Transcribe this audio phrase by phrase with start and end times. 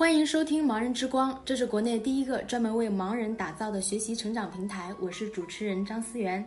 [0.00, 4.94] 欢迎收听《盲人之光》，这是国内第一个专门为盲人打造的学习成长平台。
[4.98, 6.42] 我是主持人张思源。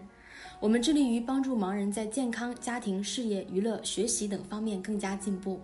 [0.59, 5.61] 我们致力于帮助盲人在健康、家庭、事业、娱乐、学习等方面更加进步。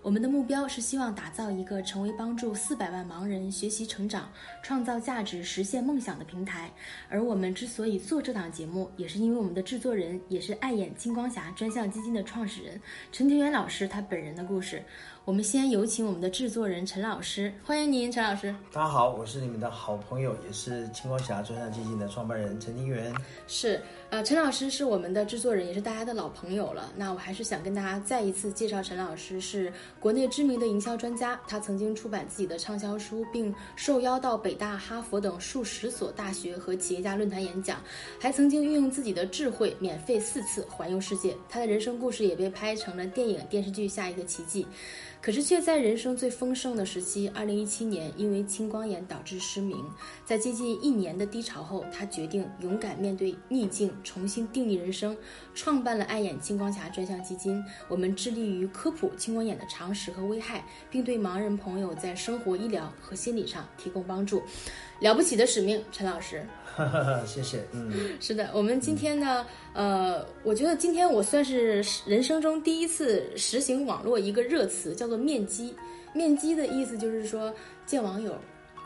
[0.00, 4.30] 我们的目标是希望打造一个成为帮助四百万盲人学习成长、
[4.62, 6.70] 创造价值、实现梦想的平台。
[7.08, 14.80] 而我们之所以做这档节目，也是因为我们的制作人也是爱眼金光侠专项基金的创始人陈庭元老师他本人的故事。
[15.24, 18.52] 我们先有请我们的制作人陈老师，欢迎您，陈老师。
[18.72, 23.14] 大家好，我是你们的好朋友，也是青光侠专项基金的创办人陈金元。
[23.46, 26.92] 是，呃，陈老师是我们的制作人，也是大家的老朋友了。
[26.96, 37.80] 那我还是想跟大家再一次介绍，陈老师是国内知名的营销专家，他曾经出版自己的畅销书，并受邀到北大、哈佛等数十所大学和企业家论坛演讲，
[38.18, 41.36] 还曾经运用自己的智慧，免费四次环游世界。
[41.48, 44.64] 他的人生故事也被拍成了电影、电视剧《下一个奇迹》。
[45.22, 49.88] 可是却在人生最丰盛的时期，二零一七年因为青光眼导致失明，
[50.24, 55.16] 在接近一年的低潮后，他决定勇敢面对逆境，重新定义人生，
[55.54, 57.64] 创办了爱眼青光侠专项基金。
[57.86, 64.42] 我们致力于科普青光眼的常识和危害，并对盲人朋友在生活、医疗和心理上提供帮助。
[64.98, 66.44] 了不起的使命，陈老师。
[67.26, 67.64] 谢谢。
[67.72, 75.74] 嗯，是的，我们今天呢，呃，我觉得今天我算是人生中第一次实行网络一个热词，叫做面基。
[76.14, 77.52] 面基的意思就是说
[77.86, 78.34] 见网友，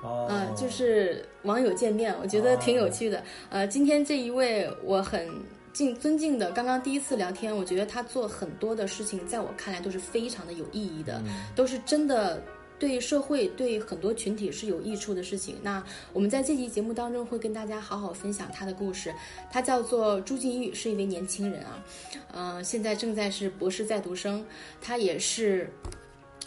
[0.03, 3.23] 哦，就是网友见面，我觉得挺有趣的。
[3.51, 5.29] 呃，今天这一位我很
[5.73, 11.21] 敬尊敬的，刚刚第一次聊天，我觉得他做很多的事情，在我看来都是非常的有意义的，
[11.55, 12.43] 都是真的。
[12.79, 15.57] 对社会、对很多群体是有益处的事情。
[15.63, 15.83] 那
[16.13, 19.15] 我们在这期节目当中会跟大家好好分享他的故事。
[19.51, 21.85] 他叫做朱进玉，是一位年轻人啊，
[22.33, 24.45] 呃，现在正在是博士在读生。
[24.81, 25.73] 他也是，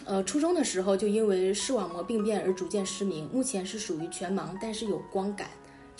[0.04, 5.48] 呃，初中的时候就因为视网膜病变而逐渐失明，目前是属于全盲，但是有光感。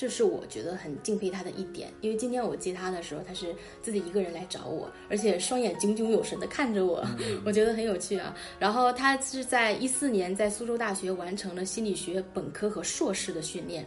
[0.00, 7.06] 这是我觉得很敬佩他的一点，因为今天我接他的时候，他是自己一个人来找我，而且双眼炯炯有神的看着我，
[7.44, 8.34] 我觉得很有趣啊。
[8.58, 13.86] 然后他是在一四年在苏州大学完成了心理学本科和硕士的训练，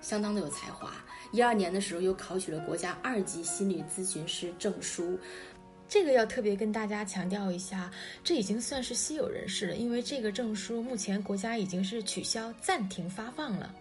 [0.00, 0.92] 相当的有才华。
[1.30, 5.16] 一二年的时候又考取了国家二级心理咨询师证书，
[5.86, 7.88] 这个要特别跟大家强调一下，
[8.24, 13.72] 这已经算是稀有人士了，因为这个证书目前国家已经是取消暂停发放了。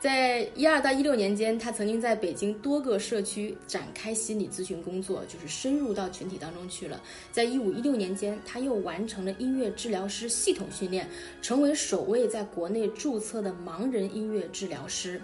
[0.00, 7.00] 在一二到一六年间，他曾经在北京多个社区展开心理咨询工作，就是深入到群体当中去了。
[7.30, 11.08] 在一五一六年间，他又完成了音乐治疗师系统训练，
[11.40, 15.20] 成为首位在国内注册的盲人音乐治疗师。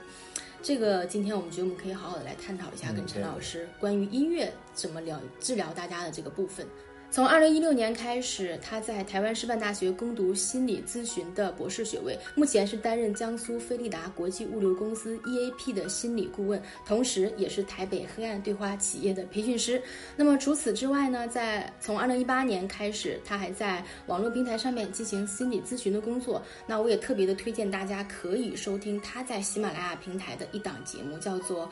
[0.61, 6.67] 这个今天我们觉得我们可以好好的来探讨一下，跟陈老师关于音乐怎么疗治疗大家的这个部分。
[7.11, 19.83] 从二零一六年开始，他在台湾师范大学攻读心理咨询的博士学位，目前是担任江苏飞利达国际物流公司 EAP 的心理顾问，同时也是台北黑暗对话企业的培训师。
[20.17, 26.43] 那么除此之外呢，在从二零一八年开始，他还在网络平台上面进行心理咨询的工作。
[26.67, 31.65] 那我也特别的推荐大家可以收听他在喜马拉雅平台的一档节目，叫做《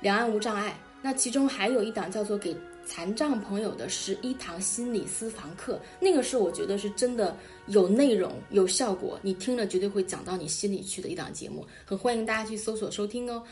[0.00, 0.70] 两岸无障碍》。
[1.02, 2.56] 那其中还有一档叫做《给
[2.88, 13.42] 残障朋友的十一堂心理私房课》，那个是我觉得是真的有内容、有效果，你听了绝对会讲到你心里去的一档节目，很欢迎大家去搜索收听哦。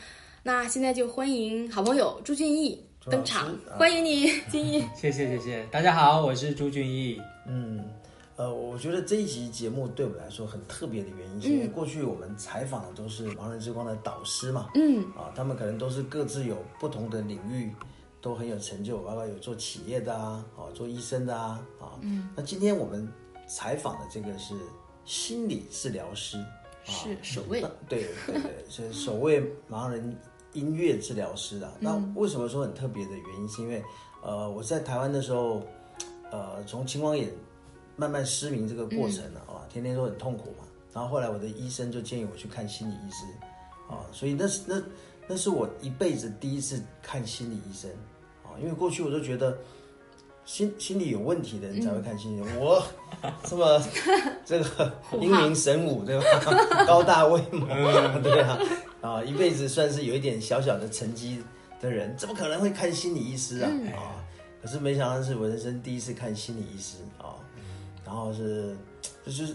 [0.41, 4.83] 那现在就欢迎好朋友朱俊义登场，欢迎你，俊义。
[4.97, 7.21] 谢谢谢谢，大家好，我是朱俊义。
[7.47, 7.85] 嗯，
[8.37, 17.71] 呃，我觉得这一集节目对我们来说很特别的原因，是因为过去我们采访的都是盲人之光的导师嘛，嗯，啊，他们可能都是各自有不同的领域。
[18.27, 23.07] 都很有成就，包括有做企业的啊，哦，做医生的啊，啊，嗯，那今天我们
[23.47, 24.53] 采访的这个是
[25.05, 26.37] 心理治疗师，
[26.83, 30.13] 是首位，对对对，是首位盲人
[30.51, 31.71] 音乐治疗师啊。
[31.79, 33.81] 那为什么说很特别的原因，是因为
[34.21, 35.63] 呃，我在台湾的时候，
[36.29, 37.31] 呃，从青光眼
[37.95, 40.65] 慢慢失明这个过程呢，啊，天天都很痛苦嘛。
[40.91, 43.23] 然后后来我的医生就建议我去看心理医师，
[43.87, 44.83] 啊，所以那是那。
[45.29, 48.16] 那是我一辈子第一次看心理医生，啊，
[48.61, 49.57] 因为过去我都觉得
[50.45, 52.83] 心心理有问题的人才会看心理，我
[53.43, 53.81] 这么
[54.45, 56.25] 这个英明神武对吧？
[56.87, 57.67] 高大威猛，
[58.23, 58.59] 对啊，
[59.01, 61.41] 啊，一辈子算是有一点小小的成绩
[61.81, 63.69] 的人，怎么可能会看心理医师啊？
[63.95, 64.23] 啊，
[64.61, 67.35] 可是没想到是我人生第一次看心理医师啊，
[68.05, 68.75] 然后是
[69.25, 69.53] 就是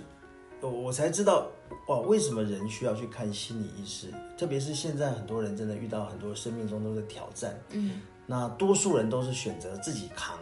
[0.61, 1.47] 我我才知道。
[1.89, 4.09] 哇，为什么人需要去看心理医师？
[4.39, 10.39] 特别是现在很多人真的遇到很多生命中都是挑战，嗯，那多数人都是选择自己扛，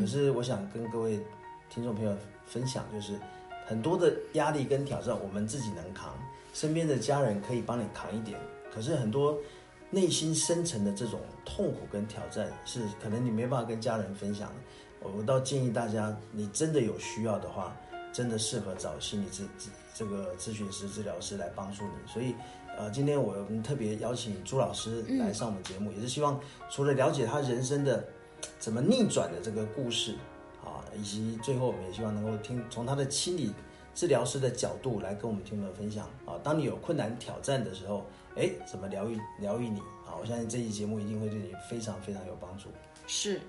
[0.00, 1.20] 可是我想跟各位
[1.70, 2.14] 听众朋友
[2.46, 3.18] 分享，就是
[3.66, 6.14] 很多的压力跟挑战我们自己能扛，
[6.52, 8.38] 身边的家人可以帮你扛一点，
[8.72, 9.36] 可是很多
[9.90, 14.54] 内心深层的这种痛苦跟挑战是可能你没办法跟家人分享的。
[15.00, 17.76] 我我倒建议大家，你真的有需要的话，
[18.12, 22.12] 真的适合找心理咨咨这个咨询师、治疗师来帮助你。
[22.12, 22.34] 所以，
[22.76, 26.38] 呃，今天我们特别邀请朱老师来上我们节目，也是希望
[26.68, 28.06] 除了了解他人生的
[28.58, 30.14] 怎么逆转的这个故事
[30.62, 33.50] 啊，以及最后我们也希望能够听从他的心理
[33.94, 38.04] 治疗师的角度来跟我们听众分享啊，当你有困难挑战的时候，
[38.36, 40.12] 哎，怎么疗愈疗愈你啊？
[40.20, 42.68] 我相信这期节目一定会对你非常非常有帮助。
[43.06, 43.40] 是。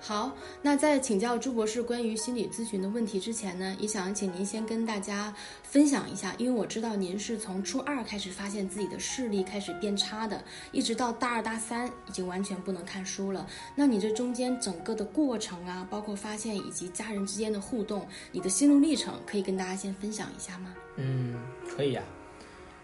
[0.00, 5.34] 好，那在请教朱博士关于心理咨询的问题之前呢，也想请您先跟大家
[5.64, 13.46] 分享一下，因为我知道您是从初二开始发现自己的视力开始变差的，一直到大二大三已经完全不能看书了。
[13.74, 20.74] 那你这中间整个的过程啊，包括发现以及家人之间的互动，你的心路历程，可以跟大家先分享一下吗？
[20.96, 21.34] 嗯，
[21.68, 22.04] 可以啊。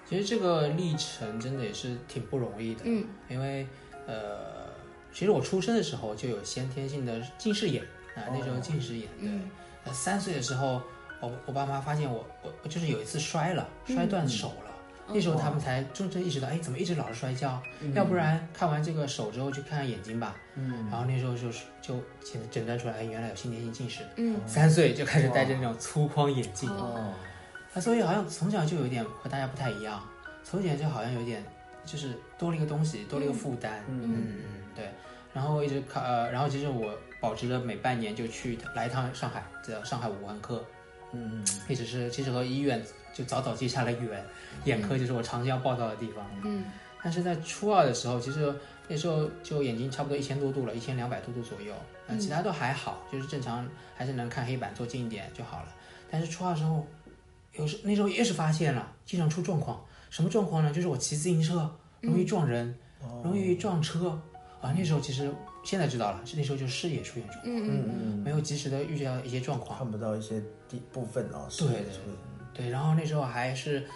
[0.07, 3.67] 其实这个历程真的也是挺不容易的，嗯，因为
[4.07, 4.54] 呃。
[5.15, 7.83] 其实我出生的时候就有先天性的近视眼
[8.17, 9.09] 啊，那时候近视眼。
[9.21, 9.31] 对，
[9.85, 10.83] 呃三岁的时候，
[11.21, 14.75] 我我爸妈发现我我就是有一次摔了，摔断手了。
[15.07, 17.63] 那时候他们才真正意识到，哎，怎么一直老是摔跤？
[17.95, 20.35] 要不然看完这个手之后去看看眼睛吧。
[20.55, 20.89] 嗯。
[20.91, 21.95] 然后那时候就是就
[22.25, 24.03] 诊诊断出来，哎，原来有先天性近视。
[24.17, 24.41] 嗯。
[24.47, 26.69] 三岁就开始戴着那种粗框眼镜。
[26.71, 27.15] 哦。
[27.75, 30.03] 啊，所以好像从小就有点和大家不太一样，
[30.43, 31.45] 从小就好像有点
[31.85, 33.85] 就是多了一个东西，多了一个负担。
[33.87, 34.64] 嗯嗯嗯。
[34.75, 34.89] 对，
[35.33, 40.65] 然后一直看，呃，然后其实我保持着每半年就去来一趟上海，叫上海五官科，
[41.13, 44.25] 嗯嗯，一直是其实和医院就早早接下了缘，
[44.65, 46.65] 眼科就是我长期要报道的地方，嗯，
[47.03, 48.55] 但是在初二的时候，其实
[48.89, 51.75] 那时候就眼睛差不多一千多度了，一千两百多度左右，
[52.09, 53.67] 嗯其他都还好，就是正常
[53.97, 55.69] 还是能看黑板，坐近一点就好了。
[56.11, 56.87] 但是初二时候，
[57.55, 60.73] 有时那时候也是发现了，经常出状况，什么状况呢？
[60.73, 62.77] 就是我骑自行车容易撞人，
[63.23, 64.21] 容易撞车。
[64.65, 65.31] 啊，那时候其实
[65.63, 71.93] 现在知道了，是那时候就视野出现状况，嗯嗯嗯，没有及时的预见到一些状况，看不到一些地部分啊，对对
[72.55, 73.87] 对，然后那时候还是，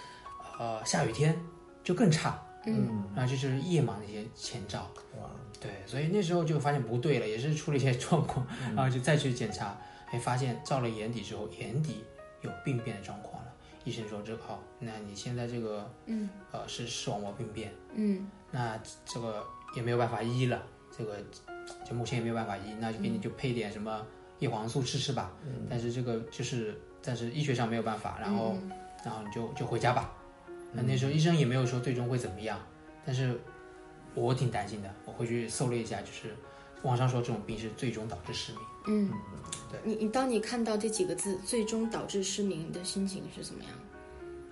[0.58, 1.34] 呃，下雨天
[1.82, 4.80] 就更差，嗯，然后就是夜盲的一些前兆，
[5.18, 9.74] 哇，对，所以那时候就发现不对了，也是出了一些状况，然后就再去检查，
[10.10, 12.04] 哎，发现照了眼底之后，眼底
[12.42, 13.50] 有病变的状况了，
[13.84, 19.42] 医生说这个好，那你现在这个，嗯，呃，是视网膜病变，嗯，那这个。
[19.74, 20.62] 也没有办法医了，
[20.96, 21.16] 这个
[21.88, 24.04] 就目前也没有办法医，那就给你就配点什么
[24.38, 25.32] 叶黄素吃吃吧。
[25.44, 25.66] 嗯。
[25.68, 28.56] 但是这个就是暂时医学上没有办法，然后
[29.04, 30.12] 然后你就就回家吧。
[30.72, 32.58] 那那时候医生也没有说最终会怎么样，
[33.04, 33.38] 但是
[34.14, 34.94] 我挺担心的。
[35.04, 36.34] 我回去搜了一下，就是
[36.82, 38.60] 网上说这种病是最终导致失明。
[38.86, 39.10] 嗯。
[39.70, 39.80] 对。
[39.84, 43.72] 你你当你看到这几个字“最终导致失明”的心情是怎么样？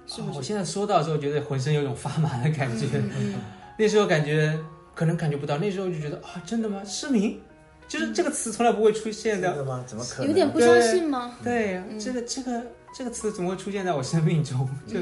[0.06, 2.86] 是我现在说到之后，觉得浑身有种发麻的感觉。
[2.94, 3.34] 嗯。
[3.78, 4.58] 那时候感觉。
[4.96, 6.82] 可能感觉不到，那时候就觉得啊，真的吗？
[6.82, 7.38] 失明，
[7.86, 9.48] 就是这个词从来不会出现的。
[9.50, 9.84] 真的吗？
[9.86, 10.28] 怎么可能？
[10.28, 11.36] 有点不相信吗？
[11.44, 14.66] 对，这个这个这个词怎么会出现在我生命中？
[14.86, 14.98] 就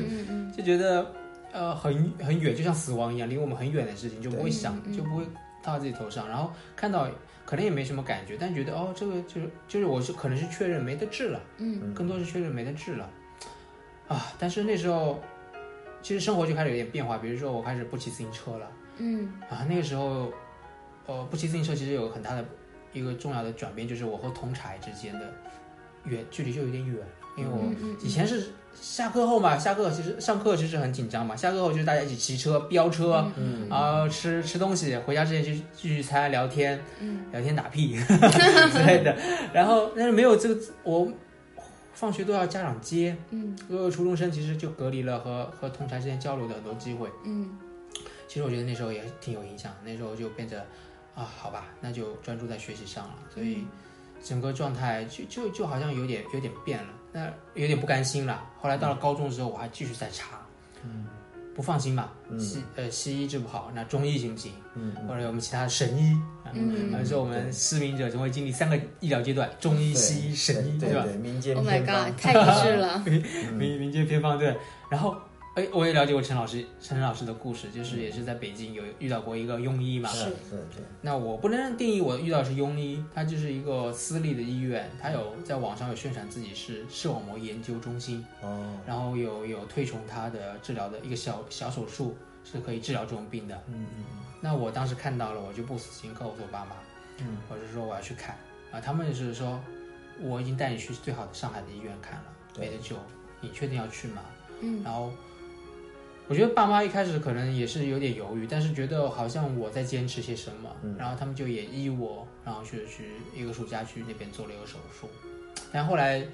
[0.57, 1.07] 就觉得
[1.53, 5.25] 呃很很远，就像死亡一样，离我们很远的事情就不会想，就不会
[5.63, 6.29] 套在自己头上。
[6.29, 7.09] 然后看到
[7.47, 13.09] 可能也没什么感觉，但觉得哦，这个就是就是我是可能是确认没得治了，嗯，更多是确认没得治了
[14.09, 14.27] 啊。
[14.41, 15.23] 但是那时候
[16.03, 18.69] 其实生活就开始有点变化，比如说我开始不骑自行车了。
[18.99, 19.33] 嗯。
[19.49, 20.33] 啊，那个时候，
[21.07, 22.45] 呃，不骑自行车其实有很大的
[22.93, 25.33] 一个重要的转变，就是我和同柴之间的
[26.05, 26.97] 远距离就有点远，
[27.37, 27.73] 因为我
[28.03, 37.97] 以前是下课后嘛，下课其实上课其实很紧张嘛，下课后就是大家一起骑车飙车，嗯，然后吃吃东西，回家之前就聚餐聊天，嗯，聊天打屁
[38.73, 39.17] 之类的，
[39.53, 41.09] 然后但是没有这个我
[41.93, 47.51] 放学都要家长接，嗯，所有初中生其实就隔离了和和同柴之间交流的很多机会，嗯。
[48.35, 50.67] 其实我觉得那时候也挺有影响，那时候就变得，
[51.15, 53.65] 啊，好吧，那就专注在学习上了，所以
[54.25, 58.43] 整个状态就就就好像有点有点变了，那有点不甘心了。
[58.61, 60.41] 后来到了高中的时候，我还继续在查，
[60.83, 61.07] 嗯，
[61.55, 64.53] 不放心嘛，西呃西医治不好，那中医行不行？
[64.75, 66.21] 嗯，或者我们其他的神医，
[66.53, 71.05] 嗯，还是我们失明者总会经历三个医疗阶段，中医、西医、神医，对吧？
[71.23, 72.99] 民间，Oh my god，太一致了，
[73.57, 74.57] 民民间偏方对，
[74.91, 75.17] 然后。
[75.55, 80.09] 哎，我也了解过陈老师，陈老师的故事，就是也是在北京有遇到过一个庸医嘛。
[80.09, 80.83] 是是是。
[81.01, 88.27] 那我不能定义我遇到是庸医，他就是一个私立的医院，他有在网上有宣传自己是视网膜研究中心。
[88.43, 88.77] 哦。
[88.85, 93.55] 然后有有推崇他的治疗的一个小小手术是可以治疗这种病的。
[93.69, 94.21] 嗯嗯嗯。
[94.41, 96.75] 那我当时看到了，我就不死心，告诉我爸妈。
[97.19, 97.39] 嗯。
[97.49, 98.37] 我是说我要去看
[98.73, 99.61] 啊，他们是说
[100.21, 102.25] 我已经带你去最好的上海的医院看了。
[102.59, 102.97] 没得救，
[103.41, 104.23] 你确定要去吗？
[104.61, 105.13] 嗯，然后
[106.27, 115.09] 我觉得爸妈一开始可能也是有点犹豫，但是觉得好像我在坚持些什么，然后他们就也依我，然后去去一个暑假去那边做了一个手术，
[115.71, 116.27] 但后来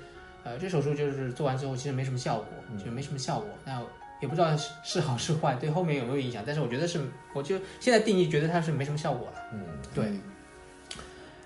[0.45, 2.47] 呃这手术就是做完之后其实没什么效果，
[2.79, 3.83] 就没什么效果，那
[4.23, 7.01] 也不知道是是好是坏，对后面有没有影响，但是我觉得是，
[7.35, 10.13] 我就现在定义觉得它是没什么效果了，嗯，对。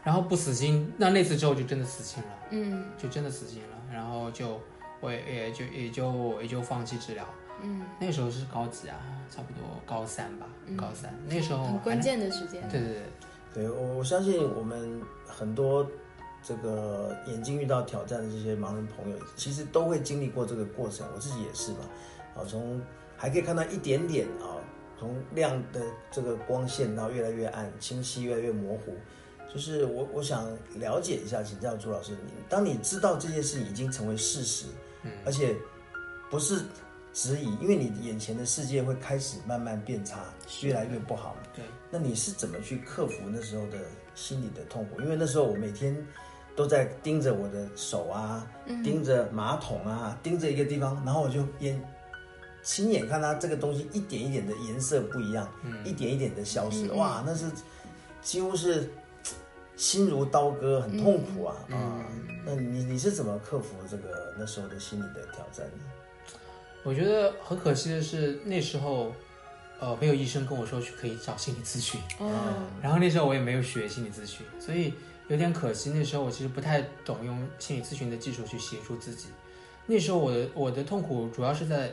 [0.02, 4.60] 然后不死心，那那次之后就真的死心了，嗯，就真的死心了，然后就
[5.00, 7.26] 我也也就也就也就放弃治疗。
[7.64, 8.97] 嗯，那时候是高几啊？
[9.30, 12.62] 差不多高三吧，高三那时候很关键的时间。
[12.68, 12.90] 对对
[13.52, 15.85] 对，对我我相信我们很多
[16.42, 21.78] 这个眼睛遇到挑战的这些盲人朋友，其实都会经历过这个过程，我自己也是嘛。
[22.37, 22.80] 啊，从
[23.16, 24.61] 还可以看到一点点啊，
[24.99, 25.80] 从亮的
[26.12, 28.94] 这个光线到越来越暗，清晰越来越模糊。
[29.52, 34.66] 就是我我想了解一下，请教朱老师，你当你知道这件事已经成为事实，
[35.02, 35.56] 嗯，而且
[36.28, 36.62] 不是
[37.14, 40.25] 质疑，因为你眼前的世界会开始慢慢变差，
[40.62, 41.35] 越来越不好。
[41.54, 43.78] 对，那你是怎么去克服那时候的
[44.14, 45.00] 心理的痛苦？
[45.00, 45.97] 因为那时候我每天
[46.56, 48.44] 都在盯着我的手啊，
[48.83, 51.80] 盯着马桶啊，盯着一个地方，然后我就眼
[52.62, 55.49] 亲眼看它这个东西一点一点的颜色不一样，
[55.85, 57.47] 一点一点的消失，哇，那是
[58.21, 58.90] 几乎是。
[59.76, 62.06] 心如刀割，很痛苦啊啊！
[62.47, 65.85] 那你你是怎么克服这个那时候的心理的挑战呢？
[66.84, 69.12] 我觉得很可惜的是，那时候
[69.80, 72.30] 呃没有医生跟我说去可以找心理咨询哦。
[72.82, 74.92] 然后那时候我也没有学心理咨询，所以
[75.28, 75.90] 有点可惜。
[75.90, 79.28] 那时候我其实不太懂用心理咨询的技术去协助自己。
[79.86, 81.90] 那时候我的我的痛苦主要是在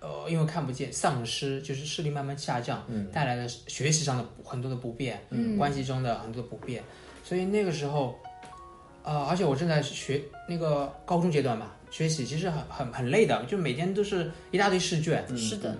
[0.00, 5.20] 呃因为看不见丧失，就是视力慢慢下降带来的学习上的很多的不便，
[5.56, 6.82] 关系中的很多的不便。
[7.24, 8.18] 所以那个时候，
[9.04, 15.24] 呃，而且我正在学那个高中阶段嘛，学习其实很很很累的，就每天都是一大堆试卷。
[15.36, 15.76] 是的。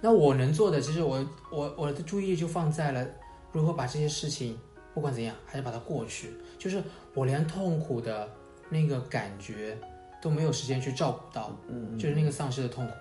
[0.00, 3.04] 那我能做的，其实我我我的注意力就放在了
[3.52, 4.58] 如何把这些事情，
[4.92, 6.34] 不管怎样，还是把它过去。
[6.58, 6.82] 就是
[7.14, 8.28] 我连痛苦的
[8.68, 9.78] 那个感觉
[10.20, 12.92] 都没有时间去照顾到，嗯，就是那个丧失的痛苦。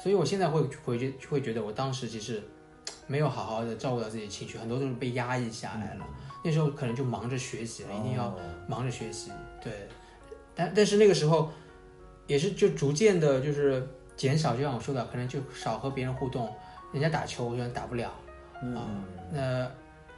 [0.00, 2.40] 所以我现在会回去会觉得，我当时其实
[3.08, 6.06] 没有好好的照顾到自己的情绪，很多都是被压抑下来了。
[6.44, 8.36] 那时候可能就忙着学习了，一定要
[8.68, 9.32] 忙着学习。
[9.62, 9.72] 对，
[10.54, 11.52] 但但是那个时候
[12.26, 13.86] 也是就逐渐的，就是
[14.16, 16.52] 减少，就像我说的，可能就少和别人互动。
[16.92, 18.12] 人家打球，我就打不了
[18.74, 18.88] 啊。
[19.32, 19.70] 那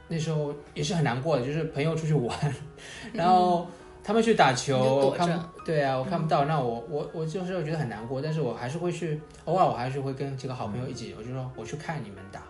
[0.07, 2.37] 那时候也是很难过的，就是朋友出去玩，
[3.13, 3.67] 然后
[4.03, 6.45] 他们去打球，我看对啊，我看不到。
[6.45, 12.41] 那我我我就是觉得很难过，但是我还是会去，偶尔我还是会跟几个好朋友一起，我就说我去看你们打，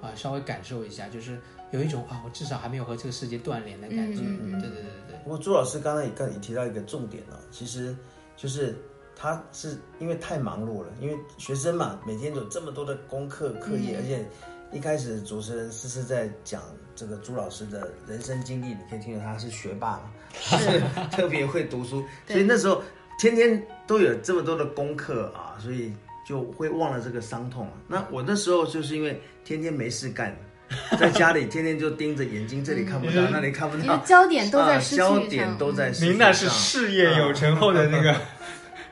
[0.00, 1.38] 啊，稍微感受一下，就是。
[1.70, 4.20] 有一种啊，我至少还没有和这个世界断联的感觉。
[4.20, 5.18] 对对对对对。
[5.24, 7.96] 不过朱老师刚才也刚也提到一个重点了，其实
[8.36, 8.76] 就是
[9.16, 14.24] 他是因为太忙碌了，因为学生嘛，每天有这么多的功课课业，而且
[14.72, 16.62] 一开始主持人思思在讲
[16.96, 20.10] 这个朱老师的人生经历，你可以听到他是学霸嘛，
[20.48, 22.82] 他 是特别会读书，所以那时候
[23.18, 25.92] 天天都有这么多的功课啊，所以
[26.26, 27.68] 就会忘了这个伤痛。
[27.86, 30.36] 那我那时候就是因为天天没事干。
[30.98, 35.90] 在家里天天就盯着眼睛，这里看不到，那里看不到，焦点都在失焦点都在。
[36.00, 38.16] 您那是事业有成后的那个。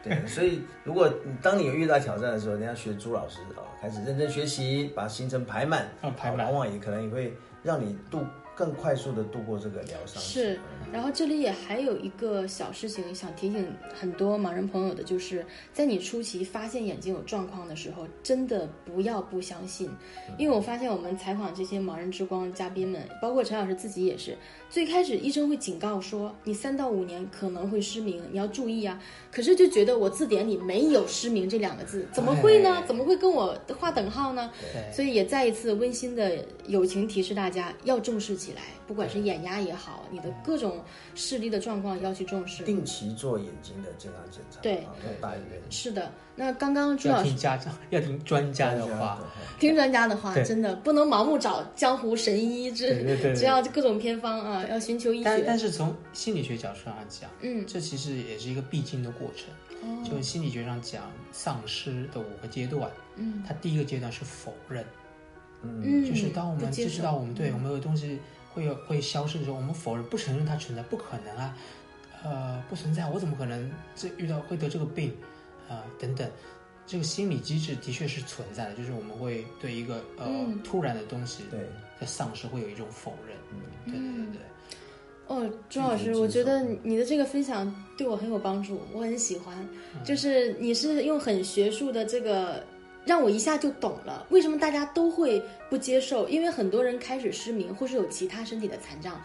[0.02, 7.32] 对，所以如果当你有遇到挑战的时候，你要学朱老师啊，开始认真学习，把行程排满，排满，往往也可能也会
[7.62, 8.24] 让你度。
[8.54, 10.22] 更快速的度过这个疗伤。
[10.22, 10.60] 是，
[10.92, 13.66] 然后这里也还有一个小事情想提醒
[13.98, 19.90] 很多盲人朋友的，就是在你初期发现眼睛有状况的时候，真的不要不相信，
[20.36, 24.36] 因为我发现我们采访这些盲人之光嘉宾们，包括陈老师自己也是，
[24.72, 28.98] 最开始医生会警告说你三到五年可能会失明，你要注意啊，
[29.30, 32.82] 可是就觉得我字典里没有失明这两个字，怎么会呢？
[32.86, 34.50] 怎么会跟我划等号呢？
[34.90, 38.32] 所以也再一次温馨的友情提示大家要重视。
[38.32, 40.80] 起来，不管是眼压也好，你的各种
[41.14, 44.58] 视力的状况要去重视，定期做眼睛的健康检查。
[44.62, 44.86] 对，
[45.20, 45.60] 大医院。
[45.68, 49.18] 是的，那刚刚朱老师听家长要听专家的话，
[49.60, 55.24] 听专家的话，真的不能盲目找江湖神医，这只要各种偏方啊，要寻求医学。
[55.24, 59.46] 但但是从心理学角度上讲，嗯，这其实也是一个必经的过程。
[60.04, 64.84] 就心理学上讲，丧失的五个阶段，嗯，它第一个阶段是否认。
[65.62, 68.20] 嗯，就是当我们知知道我们对我们有东西
[68.54, 71.56] 会有会消失的时候，我们否认不承认它存在，不可能啊，
[72.22, 75.12] 呃，不存在，我怎么可能这遇到会得这个病
[75.72, 76.28] 啊等等，
[76.86, 80.26] 这个心理机制的确是存在的，就是我们会对一个呃
[80.62, 81.60] 突然的东西对
[82.00, 83.36] 的丧失会有一种否认，
[83.86, 84.40] 对对对对。
[85.28, 89.56] 哦，朱老师，我觉得你的这个分享对我很有帮助，我很喜欢。
[90.04, 92.62] 就是你是用很学术的这个，
[93.06, 99.18] 让我一下就懂了为什么大家都会不接受，因为很多人开始失明或是有其他身体的残障。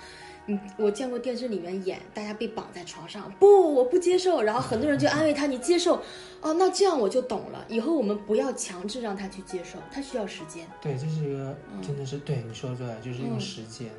[0.49, 4.41] 嗯，我见过电视里面演，大家被绑在床上，不，我不接受。
[4.41, 6.01] 然后很多人就安慰他，你接受，
[6.41, 7.65] 哦，那这样我就懂了。
[7.67, 10.65] 以后我们不要强制让他去接受，他需要时间。
[10.81, 11.53] 对，这是一个，
[11.85, 13.89] 真的是对你说的对，就是一个时间。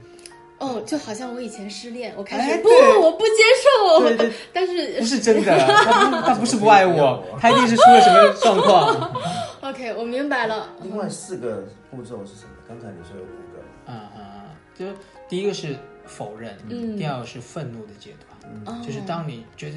[0.58, 2.68] 哦，就好像我以前失恋，我开始不，
[3.00, 4.00] 我不接受。
[4.00, 5.54] 对对， 但是不是真的，
[6.26, 9.12] 他不是不爱我，他一定是出了什么状况。
[9.70, 10.70] OK，我明白了。
[10.82, 12.52] 另外四个步骤是什么？
[12.66, 13.62] 刚才你说有五个。
[13.86, 14.86] 嗯嗯嗯，就
[15.28, 15.76] 第一个是。
[16.08, 16.56] 否认，
[16.96, 18.14] 第二个是愤怒的阶
[18.64, 19.76] 段，就是当你觉得，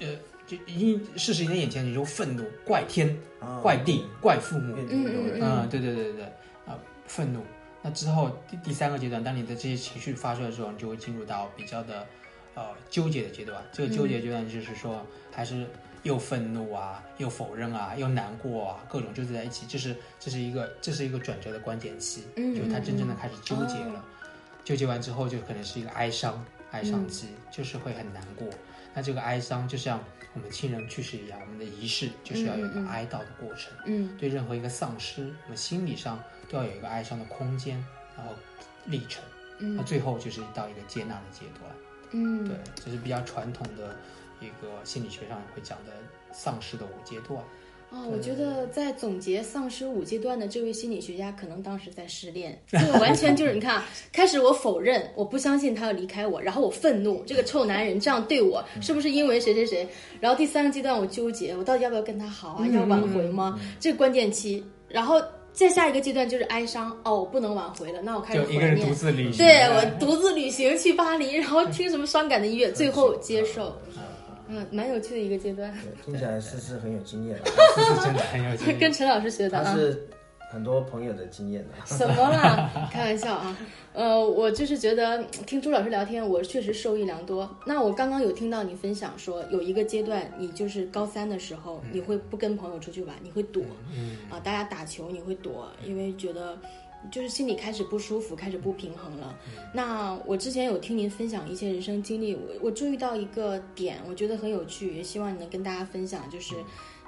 [0.00, 3.16] 呃，就已经事实已在眼前，你就愤怒，怪天，
[3.62, 6.24] 怪地，怪父母，嗯，对对对对对，
[6.66, 7.40] 啊，愤怒。
[7.80, 12.06] 那之后第第三个阶段，当你的这些情绪发出来的时候，你就会进入到比较的，
[12.54, 13.62] 呃，纠结的阶段。
[13.72, 15.66] 这个纠结阶段就是说，还是
[16.02, 19.66] 又愤怒啊，又否认啊，又难过啊，各种纠结在一起。
[19.68, 24.04] 这是这是一个这是一个转折的关键期，就是他真正的开始纠结了。
[24.64, 28.48] 纠结完之后，就可能是一个哀伤，哀伤期，就是会很难过。
[28.94, 30.02] 那这个哀伤就像
[30.32, 33.72] 我们亲人去世一样，我们的仪式就是要有一个哀悼的过程。
[33.86, 37.76] 嗯，对任何一个丧失，我们心理上都要有一个哀伤的空间，
[38.16, 38.32] 然后
[38.86, 39.22] 历程。
[39.58, 41.70] 嗯，那最后就是到一个接纳的阶段。
[42.12, 43.96] 嗯，对，这是比较传统的
[44.40, 45.92] 一个心理学上会讲的
[46.32, 47.44] 丧失的五阶段。
[47.90, 52.60] 哦，我觉得在总结丧失五阶段的这位心理学家，可能当时在失恋。
[52.66, 59.88] 这个完全就是你看，开始我否认，我不相信他要离开我，然后我愤怒，这个臭男人这样对我，是不是因为谁谁谁？
[60.20, 62.66] 然后第三个阶段我纠结，我到底要不要跟他好啊？
[62.66, 63.60] 要挽回吗？
[63.78, 65.22] 这个关键期，然后
[65.52, 66.90] 再下一个阶段就是哀伤。
[67.04, 73.72] 哦，我不能挽回了，那我开始一个人独自旅行，对我独自旅行去巴黎，然后听什么伤感的音乐，最后接受。
[74.48, 75.72] 嗯，蛮有趣的一个阶段。
[76.04, 78.78] 听起来思思很有经验， 思 思真的很有经验。
[78.78, 79.64] 跟陈老师学的啊。
[79.64, 80.08] 他是
[80.50, 81.86] 很多朋友的经验的。
[81.86, 82.88] 什么啦？
[82.92, 83.56] 开玩笑啊。
[83.92, 87.48] 呃，我就是觉得听朱老师聊天，我确实受益良多。
[87.66, 93.62] 那我刚刚有听到你分享说，有一个阶段，你就是高三的时候，你会不跟朋友出去玩，你会躲。
[93.96, 94.16] 嗯。
[94.30, 96.58] 啊，大家打球你会躲，因为觉得。
[97.10, 99.38] 就是心里开始不舒服，开始不平衡了。
[99.72, 106.54] 那我之前有听您分享一些人生经历，我我注意到一个点，我觉得很有趣，也希望你能跟大家分享，就是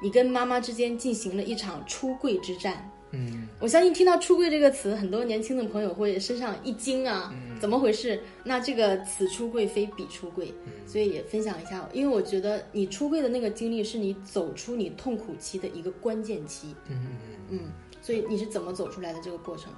[0.03, 2.91] 你跟妈妈之间进行了一场出柜之战。
[3.13, 8.21] 嗯，我相信听到“出柜”这个词，很多年轻的朋友会身上一惊啊，怎么回事？
[8.43, 10.53] 那这个此出柜非彼出柜，
[10.87, 16.75] 所以也分享一下，因为我觉得你出柜的那个经历是你走出你痛苦期的一个关键期。
[16.91, 17.61] 嗯嗯嗯，
[18.03, 19.73] 所以你是怎么走出来的这个过程？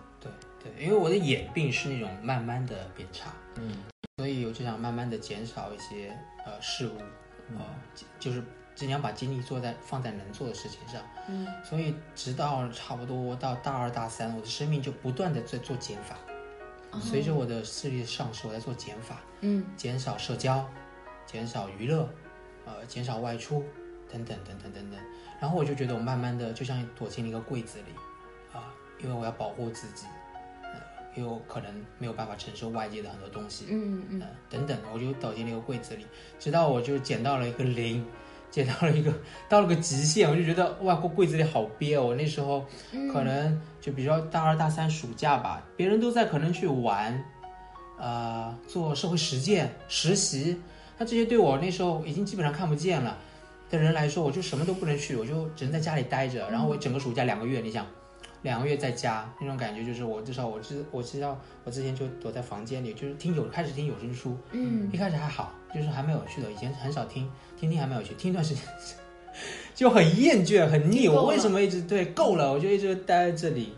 [0.63, 3.77] 对对，因为我的眼病是那种慢慢的变差，嗯，
[4.17, 6.99] 所以我就想慢慢的减少一些呃事物，
[7.57, 7.65] 呃，
[8.19, 8.43] 就是
[8.75, 16.17] 尽量把精力做在放在能做的事情上，嗯，所以直到差不多到大二大三，我的生命就不断的在做减法，
[17.01, 20.69] 随着我的视力的上升，我在做减法，嗯，减少社交，
[21.27, 22.09] 减少娱乐，
[22.67, 23.65] 呃，减少外出，
[24.11, 25.01] 等等等等等等，
[25.41, 27.93] 然后我就觉得我慢慢的就像躲进了一个柜子里。
[28.53, 30.18] 啊因为我要保护自己，呃，
[31.19, 36.07] 又可能没有办法承受外界的很多东西，嗯嗯，等等，我就倒进那个柜子里，
[36.39, 38.05] 直到我就捡到了一个零，
[38.51, 39.13] 捡到了一个
[39.49, 42.07] 到了个极限，我就觉得哇，过柜子里好憋哦。
[42.07, 42.65] 我那时候
[43.13, 47.23] 可能就比较大二大三暑假吧，别人都在可能去玩，
[47.99, 50.61] 呃，做社会实践实习，
[50.97, 53.19] 那这些对我那时候已经基本上看不见了
[53.69, 57.87] 的人来说，我就什么都不能去，我就只能在家里待着，然后我整个暑假两个月，你想。
[58.43, 68.63] 两个月在家那种感觉，就是我至少我知我知道，我之前就躲在房间里，就是听有开始听有声书，嗯，一开始还好，就是还没有去的，以前很少听，听听还没有去，听一段时间。
[69.75, 73.73] 就很厌倦很腻，我为什么一直对够了，我就一直待在这里，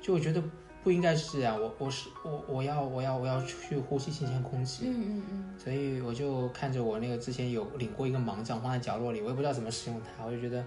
[0.00, 0.42] 就我觉得
[0.82, 10.64] 不应该是这样，我我是我我要我要我要去呼吸新鲜空气，嗯嗯嗯，所以我就看着我那个之前有领过一个盲杖放在角落里，我也不知道怎么使用它，我就觉得。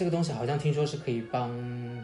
[0.00, 1.50] 这个东西好像听说是可以帮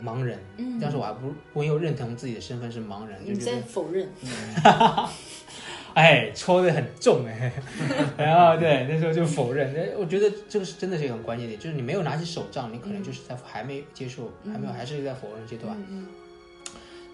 [0.05, 4.07] 盲人，嗯，但是我还不不没有认同自己的身份是盲人，你在否认，
[5.95, 7.51] 哎，戳的很重哎，
[8.19, 16.07] 然后对那时候就否认，那我觉得这个是真的是一个很关键点，就是你没有拿起手杖，你可能就是在还没接受，还没有还是在否认阶段，嗯，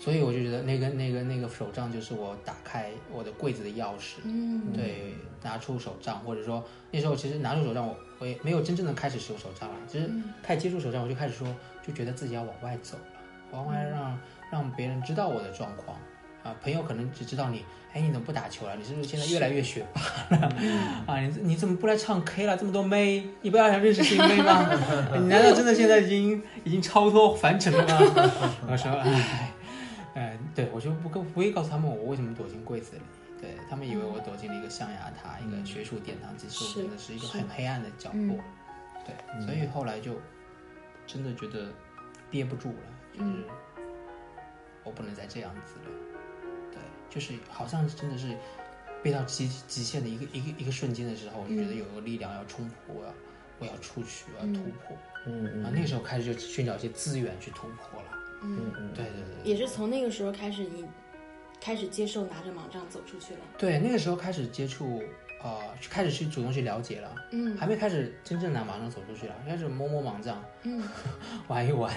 [0.02, 7.96] 所以我就觉得那个那个那个手杖就是我打开我的柜子的钥匙，嗯，对，拿出手杖或者说那时候其实拿出手杖我。
[8.18, 10.08] 我也没有真正的开始使用手杖了，只是
[10.44, 11.44] 开始接触手杖，我就开始说，
[11.84, 14.16] 就觉得自己要往外走了，往外让
[14.48, 15.98] 让别人知道我的状况，
[16.44, 18.76] 啊，朋友可能只知道你，哎，你怎么不打球了？
[18.76, 20.00] 你是不是现在越来越学霸
[20.36, 20.56] 了？
[21.04, 22.56] 啊，你你怎么不来唱 K 了？
[22.56, 24.70] 这么多妹，你不要想认识新妹吗？
[25.18, 28.30] 你难道真的现在已经已经超脱凡尘了吗？
[28.70, 29.52] 我说，哎，哎，
[30.54, 33.02] 对我就不跟不会告诉他们我为什么躲进柜子里。
[33.40, 38.38] 对他们以为我躲进了一个象牙塔，一个学术殿堂，其实我真的是一个很黑暗的角落。
[39.04, 40.16] 对，所以后来就
[41.08, 41.72] 真的觉得
[42.30, 42.76] 憋不住了，
[43.12, 43.44] 就是
[44.84, 45.90] 我不能再这样子了。
[46.70, 46.78] 对，
[47.10, 48.36] 就是好像真的是
[49.02, 53.12] 憋到极极限的一个一个一个瞬间的时候，我就觉得有个力量要冲破，我要
[53.58, 54.96] 我要出去，我要突破。
[55.26, 55.64] 嗯嗯。
[55.64, 58.21] 啊，那个时候开始就寻找一些资源去突破了。
[58.42, 58.90] 嗯嗯。
[58.94, 59.50] 对对对。
[59.50, 60.85] 也是从那个时候开始，你。
[61.64, 63.40] 开始接受拿着盲杖走出去了。
[63.57, 65.00] 对，那个时候开始接触，
[65.44, 67.14] 呃，开始去主动去了解了。
[67.31, 70.83] 嗯，还没开始真正拿盲杖走出去了，开始摸摸盲杖，嗯，
[71.46, 71.94] 玩一玩，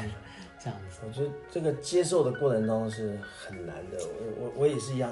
[0.60, 1.00] 这样子。
[1.04, 3.98] 我觉得这个接受的过程当中是很难的。
[3.98, 5.10] 我我我也是一样，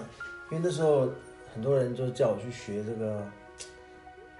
[0.51, 1.09] 因为那时候
[1.51, 3.27] 很多人就叫我去学这个，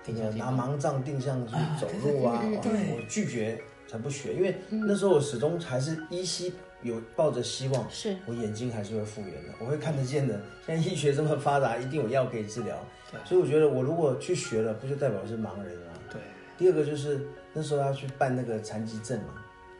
[0.03, 6.53] 这个拿盲杖定向去走路啊，我拒绝才不学，因为那时候我始终还是依稀。
[6.84, 10.39] 有抱着希望，是我眼睛还是会复原的，我会看得见的。
[10.65, 12.78] 现在医学这么发达，一定有药可以治疗。
[13.26, 15.93] 所以我觉得，我如果去学了，不就代表是盲人吗？
[16.10, 16.19] 对。
[16.58, 19.36] 第二个就是那时候要去办那个残疾证嘛，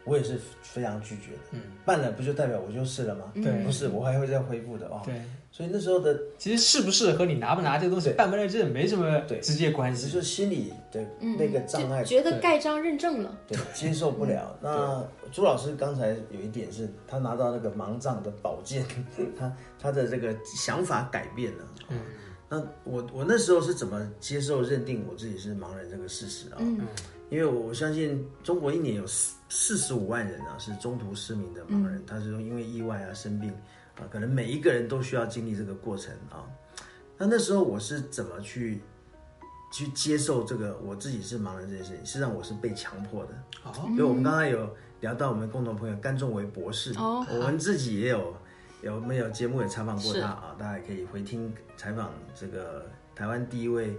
[0.06, 1.40] 我也是非常拒绝的。
[1.52, 1.62] 嗯。
[1.84, 3.32] 办了不就代表我就是了吗？
[3.36, 3.64] 对。
[3.64, 5.02] 不是，我还会再恢复的哦。
[5.04, 5.16] 对。
[5.56, 11.00] 所以那时候的其实是不是和你拿不拿这个东西办不办证没什么直接关系，就是心理的
[11.38, 14.58] 那个障碍，觉得盖章认证了，对，接受不了。
[14.60, 18.84] 那朱老师刚才有一点是，他拿到那个盲杖的宝剑，
[19.38, 21.68] 他他的这个想法改变了。
[21.90, 22.00] 嗯，
[22.50, 26.58] 那我我那时候是怎么接受认定我自己是盲人这个事实啊？
[26.58, 26.80] 嗯，
[27.30, 33.54] 因为我相信中国一年有四四十五万人啊是中途失明的盲人，他是因为意外啊生病。
[33.98, 36.46] 啊，可能每一个人都需要经历这个过程啊。
[37.18, 38.82] 那那时候我是怎么去
[39.72, 42.06] 去接受这个我自己是盲人这件事情？
[42.06, 43.32] 实际上我是被强迫的。
[43.64, 48.36] 哦，因为我们刚才有聊到我们共同朋友甘仲维博士，哦，我们自己也有
[48.82, 50.56] 有没有节目也采访过他啊？
[50.58, 53.96] 大家可以回听采访这个台湾第一位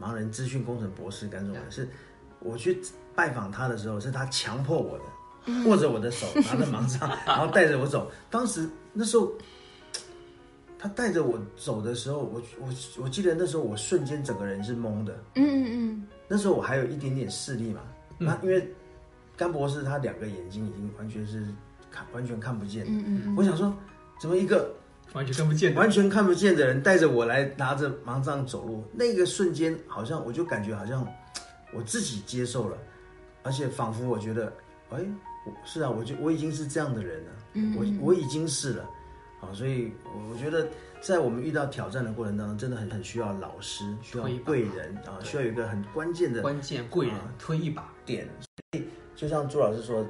[0.00, 1.60] 盲人资讯工程博士甘仲维。
[1.70, 1.88] 是
[2.38, 2.80] 我去
[3.14, 5.04] 拜访他的时候，是他强迫我的。
[5.66, 8.10] 握着我的手，拿着盲杖， 然后带着我走。
[8.28, 9.32] 当时那时候，
[10.76, 12.68] 他带着我走的时候，我我
[13.04, 15.14] 我记得那时候我瞬间整个人是懵的。
[15.36, 16.06] 嗯嗯嗯。
[16.26, 17.80] 那时候我还有一点点视力嘛，
[18.18, 18.68] 那因为
[19.36, 21.46] 甘博士他两个眼睛已经完全是
[21.92, 22.84] 看完全看不见。
[22.88, 23.36] 嗯嗯。
[23.36, 23.72] 我想说，
[24.20, 24.74] 怎么一个
[25.12, 28.82] 完全看不见、完全看不见的人带着我来拿着盲杖走路？
[28.92, 31.06] 那个瞬间，好像我就感觉好像
[31.72, 32.76] 我自己接受了，
[33.44, 34.52] 而且仿佛我觉得，
[34.90, 34.98] 哎。
[35.64, 37.30] 是啊，我就我已经是这样的人了，
[37.76, 38.90] 我我已经是了，
[39.40, 40.68] 好，所以我我觉得
[41.00, 48.28] 在我们遇到挑战的过程当中，真的很很需要老师，需要贵人啊，需要有一个很关键的关键贵人推一把点。
[48.72, 48.84] 所以
[49.16, 50.06] 就像朱老师说，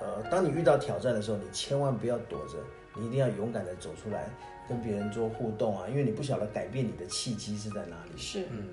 [0.00, 2.58] 呃，当你遇到挑战的时候，你千万不要躲着，
[2.94, 4.30] 你一定要勇敢的走出来，
[4.68, 8.16] 跟别人做互动啊，因为你不晓得改变你的契机是在哪里。
[8.16, 8.68] 是，嗯。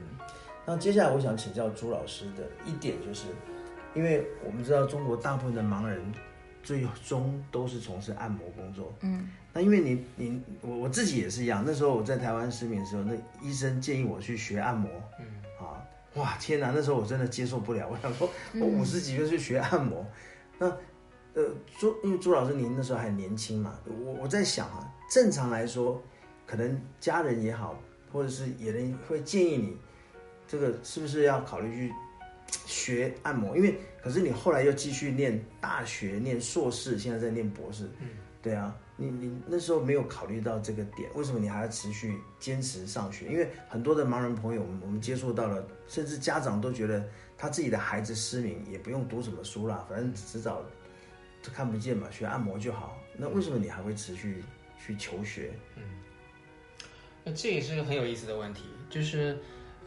[0.65, 3.27] 那接下来我想请教朱老师的一点就是。
[3.95, 5.99] 因为我们知道中国大部分的盲人
[6.69, 8.93] 最终都是从事按摩工作。
[9.01, 14.87] 嗯，那因为你你我我自己也是一样，那时候我在台湾失眠的时候，那医生建议我去学按摩。
[15.19, 15.25] 嗯，
[15.59, 15.81] 啊，
[16.13, 17.89] 哇，天哪，那时候我真的接受不了。
[17.89, 20.05] 我想说，我五十几岁去学按摩，
[20.59, 20.67] 那
[21.33, 25.99] 呃朱因为朱老师您那时候还年轻嘛，我我在想啊，正常来说，
[26.45, 27.81] 可能家人也好，
[28.13, 29.75] 或者是有人会建议你，
[30.47, 31.93] 这个是不是要考虑去？
[32.65, 37.89] 学按摩，因为可是你后来又继续念大学、念硕士，现在在念博士。
[37.99, 38.07] 嗯，
[38.41, 43.27] 对啊，你你那时候没有考虑到这个点，为什么你还要持续坚持上学？
[43.27, 47.07] 因为很多的盲人朋友，我们我们接触到了，甚至家长都觉得
[47.37, 50.63] 他自己的孩子失明，也不用读什么书啦，反正迟早
[51.41, 52.97] 就看不见嘛，学按摩就好。
[53.17, 54.43] 那为什么你还会持续
[54.83, 55.51] 去求学？
[55.75, 55.83] 嗯，
[57.25, 59.37] 那这也是个很有意思的问题，就是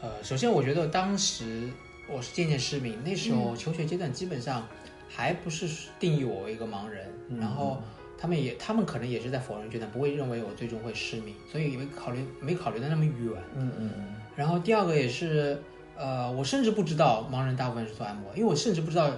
[0.01, 1.71] 呃，首先我觉得当时。
[2.15, 4.69] 我是渐渐失明，那时候求学阶段基本上
[5.09, 5.67] 还不是
[5.99, 7.07] 定义我为一个盲人，
[7.41, 7.83] 然后
[8.19, 13.33] 他们也他们可能也是在否认阶段，不会认为我最终会失明，所以没考虑没考虑的那么远。
[13.57, 14.15] 嗯嗯嗯。
[14.37, 15.61] 然后第二个也是，
[15.97, 19.11] 呃，我甚至不知道盲人大部分是做按摩，因为我甚至不知道，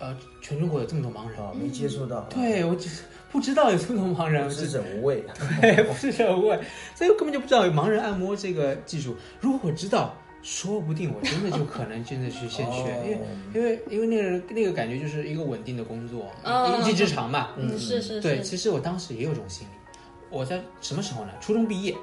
[0.00, 2.22] 呃，全中国有这么多盲人，哦没接触到。
[2.22, 2.90] 对，我只
[3.30, 5.24] 不知道有这么多盲人，知者无畏。
[5.60, 6.58] 对，不知者无畏，
[6.96, 9.14] 所以我根本就不知道有盲人按摩这个技术。
[9.40, 10.12] 如果知道。
[10.42, 13.20] 说不定我真的就可能真的去先学，因为
[13.54, 17.50] 因为因为那个那个感觉就是一个稳定的工作，一技之长嘛。
[17.56, 18.20] 嗯，是是。
[18.20, 19.98] 对，其实我当时也有这种心理，
[20.30, 21.32] 我在什么时候呢？
[21.40, 21.96] 初中毕业，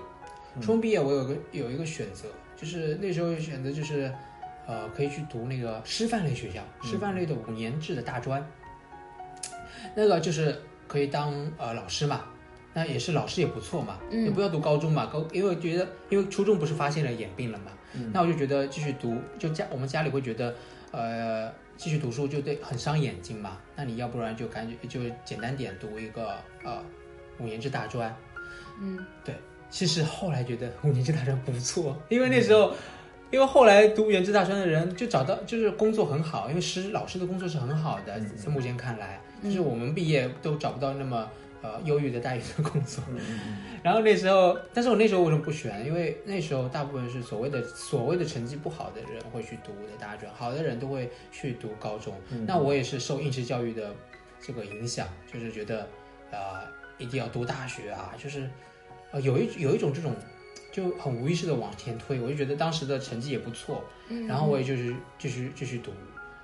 [0.60, 4.14] 初中毕业我有个有一个选择，就是那时候选择就是，
[4.68, 8.46] 呃，可以去读那个师范类学校，师范类的五年制的大专，
[9.96, 12.26] 那个就是可以当呃老师嘛。
[12.76, 14.26] 那也是老师也不错嘛，嗯。
[14.26, 17.66] 也不要读高中嘛，高因为我觉得因为初中不是发现了眼病了嘛，
[18.12, 20.56] 那我就觉得继续读，就家我们家里会觉得，
[20.92, 26.84] 呃，继续读书就对很伤眼睛嘛，那你要不然就感觉就简单点读一个呃
[27.40, 28.16] 五年制大专，
[28.80, 29.36] 嗯，对，
[29.70, 32.74] 其实后来觉得五年制大专不错，因为那时候，
[33.32, 41.30] 因为后来读五年制大专的人就找到就是工作很好，因为师老师的工作是很好的，在目前看来，就是我们毕业都找不到那么
[41.64, 43.04] 呃优越的待遇的工作。
[43.82, 45.84] 然后那时候，但是我那时候为什么不选？
[45.84, 52.14] 因为那时候大部分是所谓的所谓的成绩不好的人会去读的大专，好的人都会去读高中。
[52.46, 53.92] 那我也是受应试教育的
[54.40, 55.88] 这个影响，就是觉得
[56.32, 56.62] 呃
[57.00, 58.48] 一定要读大学啊，就是
[59.12, 60.16] 呃有一有一种这种
[60.72, 63.84] 就很无意识的往前推，我就觉得当时的成绩也不错，
[64.28, 65.92] 然后我也就是继续继续读。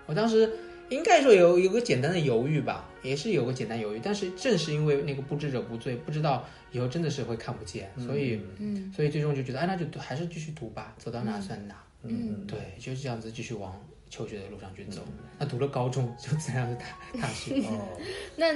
[0.05, 0.51] 我当时
[0.89, 11.75] 应该说有有个简单的犹豫吧，也是有个简单犹豫，但是正是因为那个不知者不罪，不知道以后真的是会看不见，所以嗯所以最终就觉得，哎，那就读还是继续读吧，走到哪算哪。
[12.03, 13.77] 嗯对，就是这样子继续往
[14.09, 15.01] 求学的路上去走。
[15.37, 16.85] 那读了高中就自然是大
[17.21, 17.55] 大学。
[17.67, 17.99] 哦，
[18.37, 18.53] 那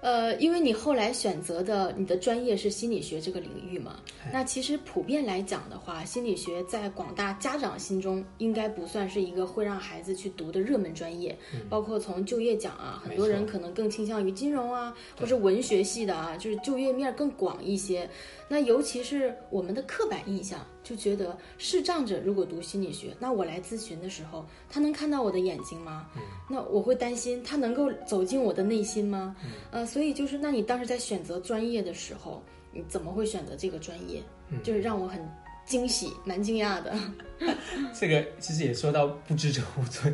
[0.00, 4.00] 呃，因为你后来选择的你的专业是心理学这个领域嘛，
[4.32, 11.36] 那其实普遍来讲的话，心理学在广大家长心中应该不算是一个会让孩子去读的热门专业。
[11.68, 18.08] 包括从就业讲啊，很多人可能更倾向于金融啊，或者文学系的啊，就是就业面更广一些。
[18.48, 26.06] 那尤其是我们的刻板印象，就觉得视障者如果读心理学，那我来咨询的时候，他能看到我的眼睛吗？
[26.48, 29.36] 那我会担心他能够走进我的内心吗？
[29.70, 34.22] 呃，所以就是，那你当时在选择专业的时候，你怎么会选择这个专业？
[34.62, 35.20] 就是让我很
[35.66, 36.94] 惊喜，蛮惊讶的。
[37.92, 40.10] 这个其实也说到不知者无罪，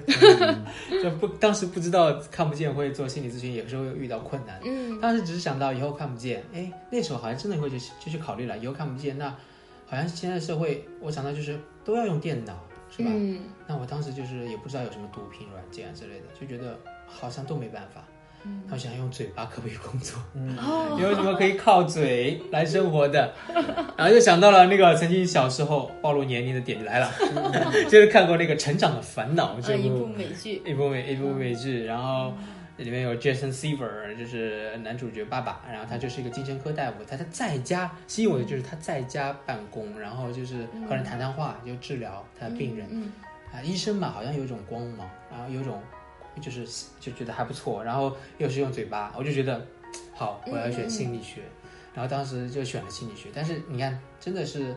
[1.00, 4.60] 就不当时不知道看不见会做心理咨询，有时候会遇到困难。
[4.64, 9.34] 嗯当时只是想到以后看不见，哎，那时候好像真的会就就去考虑了，以后看不见，那
[9.86, 12.54] 好像现在社会，我想到就是都要用电脑，
[12.90, 13.10] 是吧？
[13.12, 18.04] 嗯那我当时就是也不知道有什么读屏软件啊之类的，就觉得好像都没办法。
[18.66, 20.20] 那我想用嘴巴可不可以工作？
[20.34, 20.54] 嗯，
[21.00, 23.32] 有什么可以靠嘴来生活的？
[23.96, 27.10] 然后就想到了那个曾经小时候暴露年龄的点就来了，
[27.88, 30.62] 就是看过那个《成长的烦恼》这呃，一部部美剧。
[30.66, 32.34] 一部美一部美剧，然后
[32.76, 42.88] 里面有 Jason Seaver，就是男主角爸爸，然后他就是一个精神科大夫，他他在家吸引我的就是他在家办公，然后就是和人谈谈话，就治疗他的病人。
[42.90, 43.12] 嗯
[43.52, 45.80] 啊，医生嘛，好像有一种光芒，然后有一种
[46.40, 46.66] 就是
[46.98, 49.64] 就觉得还不错，然后又是用嘴巴，我就觉得
[50.12, 51.42] 好，我要选心理学，
[51.94, 53.28] 然后当时就选了心理学。
[53.32, 54.74] 但是你看，真的是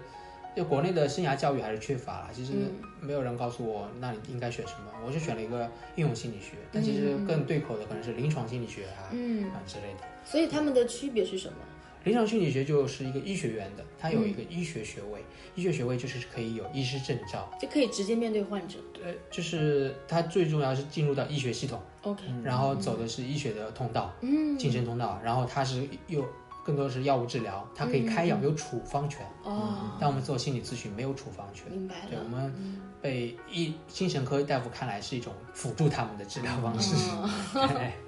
[0.57, 2.53] 就国内的生涯教育还是缺乏了，其实
[2.99, 10.07] 没有人告诉我那你应该选什么，我就选了一个应用心理学，但其实更对口的可能是临床心理学啊、嗯，啊之类的。
[10.25, 11.57] 所以他们的区别是什么？
[12.05, 17.47] 临床心理学就是一个医学院的，它有一个医学学位，医学学位就是可以有医师证照。
[17.61, 18.79] 就可以直接面对患者。
[18.91, 26.25] 对，就是它最重要是进入到医学系统，OK，然后走的是医学的通道，嗯，晋升通道，然后它是有
[26.67, 29.25] 更多的是药物治疗，它可以开药，有处方权。
[29.45, 32.09] 哦，但我们做心理咨询没有处方权，明白了。
[32.09, 32.53] 对我们
[33.01, 36.93] 被一精神科大夫看来是一种辅助他们的治疗方式。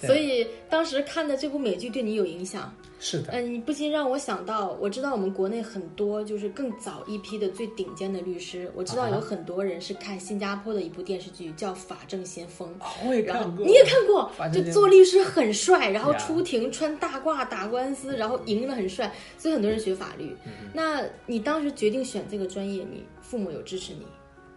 [0.00, 2.72] 所以当时看的这部美剧对你有影响。
[3.02, 12.68] 是的，嗯，你不禁让我想到，我知道我们国内很多就是更早一批的最顶尖的律师，我知道啊有很多人是看新加坡的一部电视剧叫《法证先锋》。
[12.78, 14.30] 哦我也看过，你也看过？
[14.52, 20.36] 就做律师很帅，然后出庭穿大褂打官司，然后赢了很帅，所以很多人学法律。
[20.44, 24.04] 嗯那你当时决定选这个专业，你父母有支持你，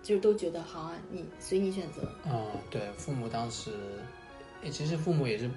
[0.01, 2.01] 就是都觉得好啊，你随你选择。
[2.25, 3.71] 嗯，对，父母当时，
[4.63, 5.49] 诶其实父母也是，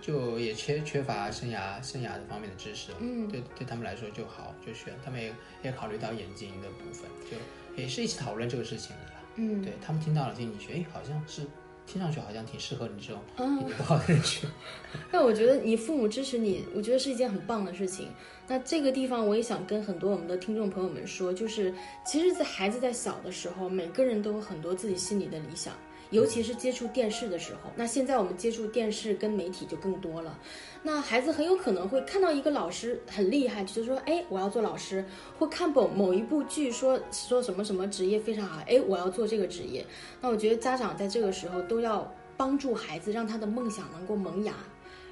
[0.00, 5.32] 就也缺缺乏生涯生涯的方面的知识，嗯对对他们来说就好就选，他们也
[5.62, 7.36] 也考虑到眼睛的部分，就
[7.80, 9.22] 也是一起讨论这个事情的啦。
[9.36, 11.42] 嗯，对他们听到了心理学，哎，好像是
[11.86, 14.46] 听上去好像挺适合你这种嗯不好的人去。
[15.12, 18.08] 那我觉得你父母支持你，我觉得是一件很棒的事情。
[18.48, 25.74] 那这个地方我也想跟很多我们的听众朋友们说，就是其实，在孩子在小的时候，每个人都有很多自己心里的理想，
[26.10, 27.70] 尤其是接触电视的时候。
[27.76, 30.38] 那现在我们接触电视跟媒体就更多了。
[30.82, 35.04] 那孩子很有可能会看到一个老师很厉害，就是说，哎，我要做老师，
[35.38, 39.84] 或看某某一部剧说说什么什么职业非常好，哎，我要做这个职业。
[40.20, 44.54] 那我觉得家长在这个时候都要帮助孩子，让他的梦想能够萌芽，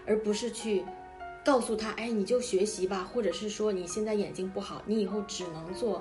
[0.06, 0.84] 而不是去
[1.44, 6.00] 告诉他，哎，你就学习吧，或者是说你现在眼睛不好，你以后只能做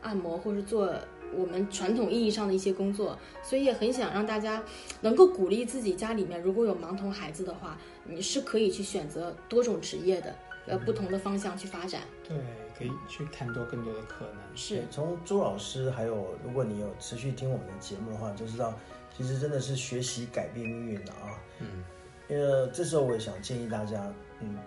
[0.00, 0.94] 按摩或者做
[1.34, 4.62] 我们传统意义上的一些工作，所以也很想让大家
[5.00, 10.34] 能够鼓励自己家里面如果有盲童孩子的话，你是可以去选择多种职业的，
[10.66, 12.02] 呃，不同的方向去发展。
[12.26, 12.36] 对，
[12.76, 14.56] 可以去看多更多的可能。
[14.56, 18.74] 是从朱老师，还有如果你有持续听我们的节目的话，就知道
[19.16, 21.38] 其实真的是学习改变命运的啊。
[21.60, 21.84] 嗯，
[22.28, 24.58] 因为这时候我也想建议大家，嗯。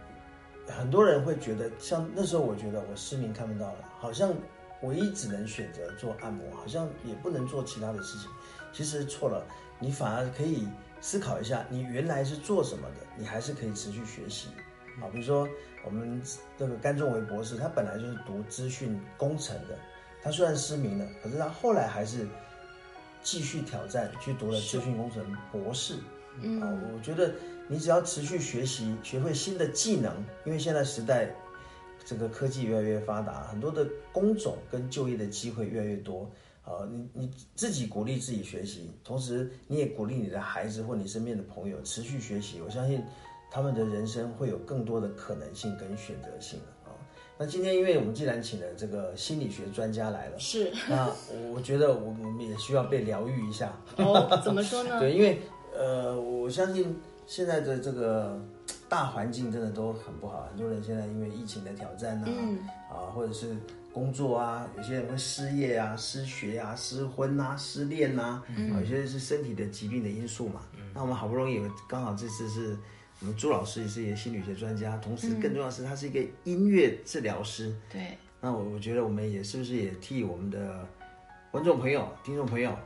[0.68, 4.32] 很多人会觉得，像那时候，我觉得我失明看不到了，好像
[4.84, 8.30] 唯一只能选择做按摩，好像也不能做其他的事情。
[8.74, 9.46] 其实错了，
[9.80, 10.68] 你反而可以
[11.00, 14.50] 思考一下，你原来是做什么的，你还是可以持续学习。
[15.02, 15.48] 啊，比如说
[15.86, 16.22] 我们
[16.58, 19.78] 这个甘仲维博士，他本来就是读资讯工程的，
[20.22, 22.28] 他虽然失明了，可是他后来还是
[23.22, 25.96] 继续挑战，去读了资讯工程博士。
[26.62, 27.32] 啊，我觉得。
[27.68, 30.14] 你只要持续学习，学会新的技能，
[30.44, 31.34] 因为现在时代，
[32.04, 36.30] 这个科技越来越发达，很多的工种跟就业的机会越来越多。
[36.64, 42.62] 啊，你你自己鼓励自己学习，同时你也鼓励你的孩子或你身边的朋友持续学习。
[42.64, 43.02] 我相信
[43.50, 46.94] 他们的人生会有更多的可能性跟选择性啊。
[47.38, 51.12] 那今天，因为我们既然请了这个心理学专家来了，是那
[51.52, 53.76] 我觉得我们也需要被疗愈一下。
[53.98, 55.00] 哦，怎么说呢？
[55.02, 55.42] 对，因为
[55.76, 56.96] 呃，我相信。
[57.28, 58.38] 现在的这个
[58.92, 62.28] 大环境真的都很不好，很多人现在因为疫情的挑战呐，
[62.90, 63.56] 啊，或者是
[63.94, 70.60] 工作啊，有些人会失业啊、失学啊、失婚啊、失恋呐，啊，有些是身体的疾病的因素嘛。
[70.94, 72.78] 那我们好不容易有刚好这次是
[73.22, 77.74] 我们朱老师也是一个心理学专家，同时更重要的是他是一个音乐治疗师。
[77.90, 78.18] 对。
[78.42, 80.86] 那我我觉得我们也是不是也替我们的
[81.50, 82.78] 观众朋友、听众朋友。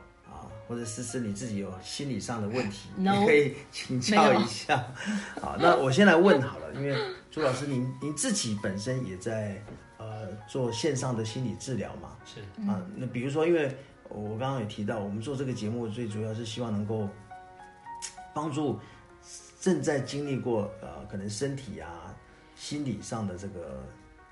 [0.68, 4.84] 或者思思你自己有心理上的问题，你可以请教一下。
[5.40, 6.96] 好，那我先来问好了，因为
[7.30, 9.62] 朱老师您您自己本身也在
[9.98, 12.16] 呃做线上的心理治疗嘛？
[12.24, 13.76] 是啊，那比如说，因为
[14.08, 17.08] 我刚刚也提到，我们做这个节目最主要是希望能够
[18.34, 18.80] 帮助
[19.60, 22.12] 正在经历过呃可能身体啊
[22.56, 23.84] 心理上的这个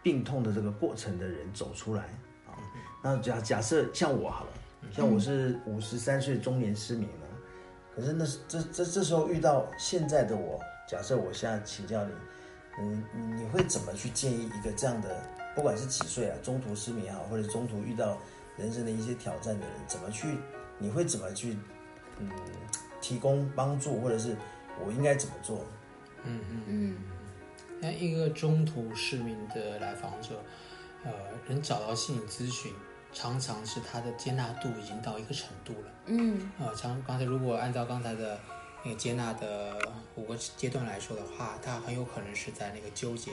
[0.02, 2.02] 病痛的这个过程的人走出来
[2.46, 2.58] 啊。
[3.02, 4.50] 那假假设像我好了。
[4.92, 7.26] 像我是五十三岁中年失明了，
[7.94, 12.12] 可是那这这这时候遇到现在的我，假设我现在请教你，
[12.80, 13.04] 嗯，
[13.36, 15.16] 你会怎么去建议一个这样的，
[15.54, 18.18] 不管是几岁啊，中途失明也好，或者中途遇到
[18.56, 20.38] 人生的一些挑战的人，怎么去？
[20.78, 21.56] 你会怎么去？
[22.18, 22.30] 嗯，
[23.00, 24.36] 提供帮助，或者是
[24.84, 25.64] 我应该怎么做？
[26.24, 26.96] 嗯嗯嗯。
[27.80, 30.40] 那一个中途失明的来访者，
[31.02, 31.10] 呃，
[31.48, 32.72] 能找到心理咨询。
[33.14, 35.90] 常常是他的接纳度已经到一个程度了。
[36.06, 38.38] 嗯，呃，像刚才如果按照刚才的
[38.84, 39.78] 那个接纳的
[40.16, 43.32] 五个阶段来说的话，他很有可能是在那个纠结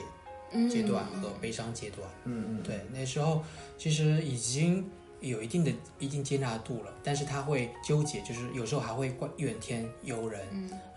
[0.70, 2.08] 阶段和悲伤阶段。
[2.24, 3.44] 嗯嗯，对，那时候
[3.76, 4.88] 其实已经
[5.20, 10.40] 有一定的一定接纳度了，但是他会纠结，就是有时候还会怪怨天尤人，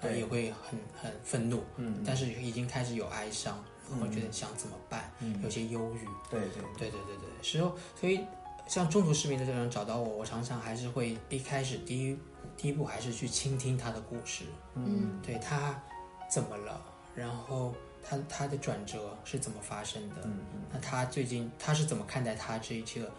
[0.02, 3.62] 嗯，也会很很愤怒，嗯，但是已经开始有哀伤，
[4.00, 6.08] 会觉得想怎么办，嗯，有些忧郁。
[6.30, 8.22] 对对对对对对，时候所以。
[8.68, 12.18] 像中途失明的这种人找到我，我常常还是会一开始第一
[12.58, 15.82] 第一步还是去倾听他的故事，嗯，对他
[16.30, 16.82] 怎么了，
[17.16, 17.74] 然后
[18.04, 20.40] 他他的转折是怎么发生的，嗯
[20.72, 23.12] 那他最近他是怎么看待他这一个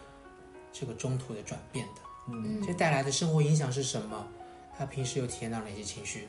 [0.71, 4.27] 这个中途的转变的，嗯，这带来的生活影响是什么？
[4.77, 6.27] 他平时又体验到哪些情绪？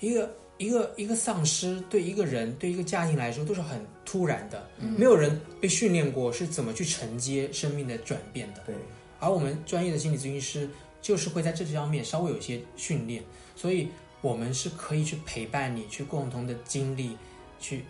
[0.00, 0.30] 一个。
[0.58, 8.62] 一个一个丧失对一个人对一个家庭来说都是很突然的，没有人被训练过是怎么去承接生命的转变的。
[8.66, 8.74] 对，
[9.20, 10.68] 而我们专业的心理咨询师
[11.00, 13.22] 就是会在这方面稍微有一些训练，
[13.54, 13.88] 所以
[14.20, 17.16] 我们是可以去陪伴你，去共同的经历，
[17.60, 17.84] 去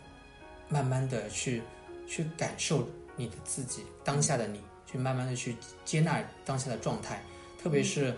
[0.68, 1.62] 慢慢的去
[2.07, 7.24] 去感受你的自己当下的你，去慢慢的去接纳当下的状态，
[7.62, 8.14] 特别是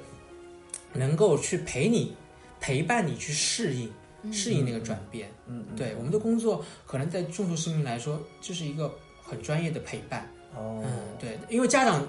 [0.92, 2.16] 能够去陪你
[2.60, 3.88] 陪伴你去适应。
[4.32, 8.92] 适应那个转变，嗯，对，我们的工作可能在重度失明来说，就是一个
[9.22, 10.28] 很专业的陪伴。
[10.54, 12.06] 哦，嗯，对，因为家长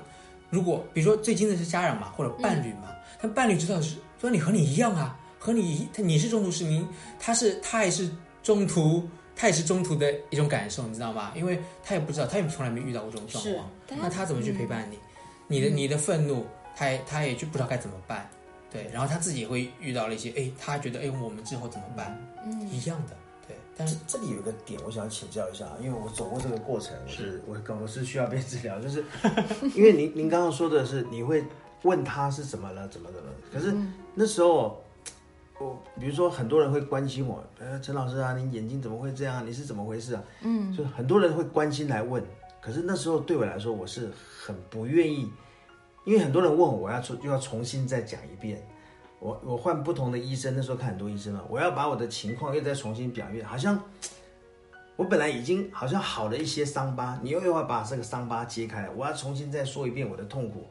[0.49, 6.87] 如果比如说最近的是家长嘛，或者伴侣嘛，他伴侣知道是说你和你一样啊，和你他你是中途失明，
[7.19, 8.09] 他是他也是
[8.43, 11.31] 中途，他也是中途的一种感受，你知道吗？
[11.35, 14.97] 因为他也不知道，他也从来没遇到过这种状况，那他怎么去陪伴你？
[15.47, 18.29] 你的你的愤怒，他也他也就不知道该怎么办。
[18.71, 22.17] 对，然后他自己也会遇到了一些，哎，他觉得，哎，我们之后怎么办？
[22.45, 23.15] 嗯，一样的，
[23.47, 23.55] 对。
[23.75, 29.03] 但是这里有一个点，我想请教一下，因为我走过这个过程，是我我是需要被治疗，就是
[29.75, 31.43] 因为您您刚刚说的是你会
[31.83, 33.75] 问他是怎么了，怎么怎么，可是
[34.15, 34.81] 那时候
[35.59, 39.45] 我比如说很多人会关心我，呃，陈老师啊，你眼睛怎么会这样？
[39.45, 40.23] 你是怎么回事啊？
[40.43, 42.23] 嗯，就很多人会关心来问，
[42.61, 44.09] 可是那时候对我来说，我是
[44.39, 45.29] 很不愿意，
[46.03, 48.61] 因为很多人问我，要重又要重新再讲一遍。
[49.19, 53.79] 我我换不同的医生，那时候看很多医生嘛，我要把我的情况又再重新表一好像
[54.95, 60.65] 我本来已经好像好了一些伤疤，你又要把这个伤疤揭开，我要重新再说一遍我的痛苦。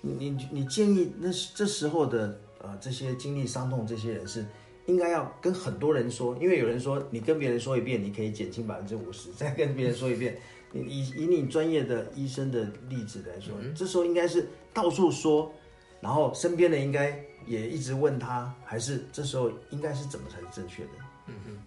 [0.00, 4.46] 你你你建议那这时候的呃这些经历伤痛这些人是
[4.86, 10.38] 应该要跟很多人说，因为有人说你跟别人说一遍，你可以减轻百分之五十，再跟别人说一遍，
[10.72, 15.52] 你以以你专业的医生的例子来说，这时候应该是到处说，
[16.00, 17.24] 然后身边的应该。
[17.46, 20.90] 也一直问他，还是这时候应该是怎么才是正确的？
[21.26, 21.58] 嗯哼。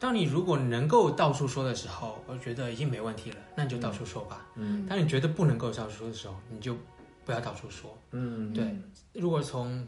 [0.00, 4.44] 当你如果能够到处说的时候，我觉得已经没问题了，那你就到处说吧。
[4.56, 4.84] 嗯。
[4.86, 6.76] 当你觉得不能够到处说的时候，你就
[7.24, 7.96] 不要到处说。
[8.10, 8.52] 嗯。
[8.52, 8.76] 对。
[9.12, 9.86] 如果从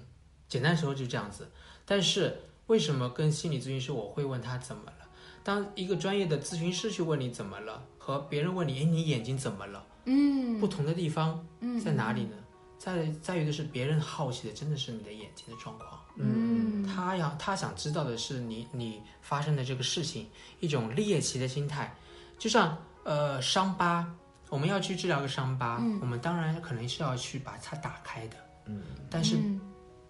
[0.48, 1.48] 简单时候就这样子，
[1.84, 2.38] 但是
[2.68, 4.99] 为什么跟心理咨询师我会问他怎么了？
[5.43, 9.84] 当一个专业的咨询师去问你怎么了，和别人问你，哎，你眼睛怎么了？
[10.05, 10.61] 嗯。
[10.61, 11.45] 不同的地方
[11.82, 12.36] 在哪里呢？
[12.78, 16.01] 在在于的是别人好奇的，真的是你的眼睛的状况。
[16.16, 20.28] 嗯，他要他想知道的是你你发生的这个事情，
[20.61, 21.95] 一种猎奇的心态，
[22.38, 24.07] 就像呃伤疤，
[24.49, 28.36] 我们要去治疗个伤疤，我们当然可能是要去把它打开的。
[28.66, 29.38] 嗯，但是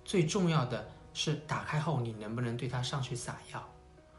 [0.04, 3.68] 最重要的是打开后你能不能对它上去撒药。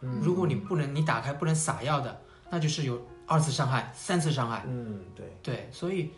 [0.02, 4.64] 嗯，如果你不能，你打开不能撒药的，那就是有二次伤害、三次伤害。
[4.68, 6.12] 嗯，对对，所以。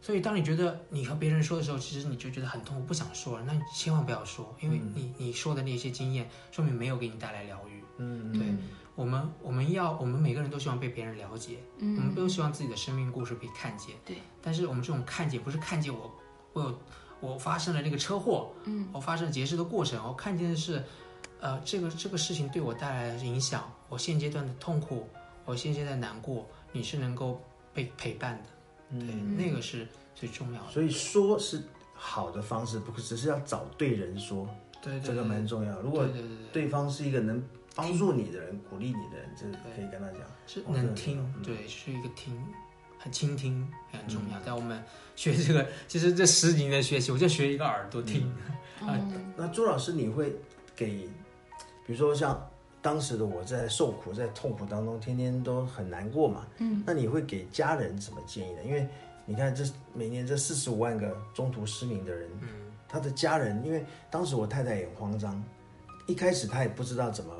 [0.00, 3.44] 所以，当你觉得你和别人说的时候，其实你就觉得很痛，我不想说了。
[3.44, 7.82] 那你千万不要说，因为你你说的那些经验，说明没有给你带来疗愈。
[7.96, 8.46] 嗯，对
[8.94, 13.96] 我们，我们要，我们每个人都希望被别人了解，嗯，我们都希望自己的生命故事被看见。
[14.06, 16.14] 对，但是我们这种看见，不是看见我，
[16.52, 16.78] 我有
[17.18, 20.84] 我发生了那个车祸，嗯，我发生结识的过程，我看见的是，
[21.40, 25.08] 呃，这个这个事情对我带来的影响，我现阶段的痛苦，
[25.44, 27.40] 我现阶段难过，你是能够
[27.72, 28.98] 被陪伴的。
[29.00, 30.70] 对，那个是最重要的。
[30.70, 31.62] 所以说是
[31.94, 34.48] 好的方式，不只是要找对人说，
[34.82, 35.80] 对，这个蛮重要。
[35.80, 36.08] 如果
[36.52, 37.42] 对方是一个能
[37.74, 42.36] 帮助你的人、鼓励你的人，这可以跟他讲，是能听，对，是一个听，
[42.98, 44.40] 很倾听很重要。
[44.40, 44.82] 在我们
[45.14, 48.32] 学这个，其实这十几年的学习，我就学一个耳朵听。
[48.80, 48.98] 啊，
[49.36, 50.34] 那朱老师，你会
[50.74, 51.08] 给，
[51.88, 52.40] 比如说像。
[52.80, 56.46] 当时的我在受苦，在痛苦当中，天天都很难过嘛。
[56.58, 58.62] 嗯，那你会给家人什么建议呢？
[58.64, 58.86] 因为
[59.26, 62.48] 你看，这每年这四十五万个中途失明的人，嗯，
[62.88, 65.42] 他的家人，因为当时我太太也很慌张，
[66.06, 67.34] 一开始她也不知道怎么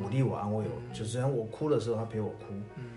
[0.00, 2.90] 鼓励我、安慰我，就是我哭的时候，她陪我哭，嗯，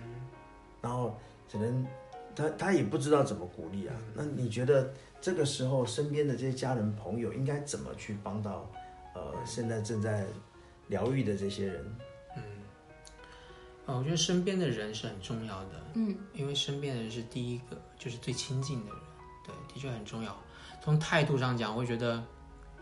[0.82, 1.14] 然后
[1.50, 1.86] 只能
[2.34, 3.96] 他他也不知道怎么鼓励啊。
[4.16, 4.89] 那你觉得
[5.20, 8.66] 这个时候身边的这些家人朋友应该怎么去帮到？
[9.16, 10.26] 呃，现在正在。
[10.94, 11.96] 疗愈的这些人，
[12.38, 12.44] 嗯，
[13.88, 19.02] 啊，我觉得身边的人是很重要的，嗯，因为身边的人是第一个，就是最亲近的人，
[19.44, 20.38] 对，的确很重要。
[20.84, 22.24] 从态度上讲，我觉得，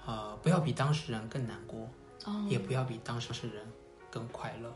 [0.06, 1.88] 呃，不要比当事人更难过，
[2.26, 3.66] 哦，也不要比当事人
[4.10, 4.76] 更快乐。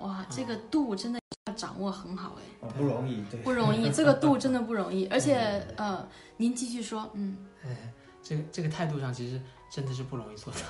[0.00, 5.06] 哇，这个度真的要掌握很好，哎，不容易，对，不容易，这个度真的不容易。
[5.14, 6.06] 而且，呃，
[6.36, 7.90] 您继续说，嗯，哎，
[8.22, 10.60] 这个这个态度上，其实真的是不容易做到。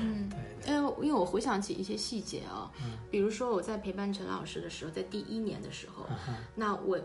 [0.00, 0.30] 嗯，
[0.66, 2.70] 因为因为我回想起一些细节啊，
[3.10, 6.06] 比如说我在陪伴陈老师的时候，在第一年的时候，
[6.54, 6.98] 那我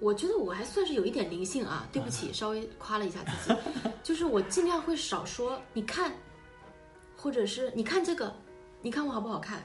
[0.00, 3.60] 我觉得我还算是有一点灵性啊，对不起，稍微夸了一下自己，
[4.02, 6.12] 就是我尽量会少说你看，
[7.16, 8.34] 或者是你看这个，
[8.82, 9.62] 你看我好不好看，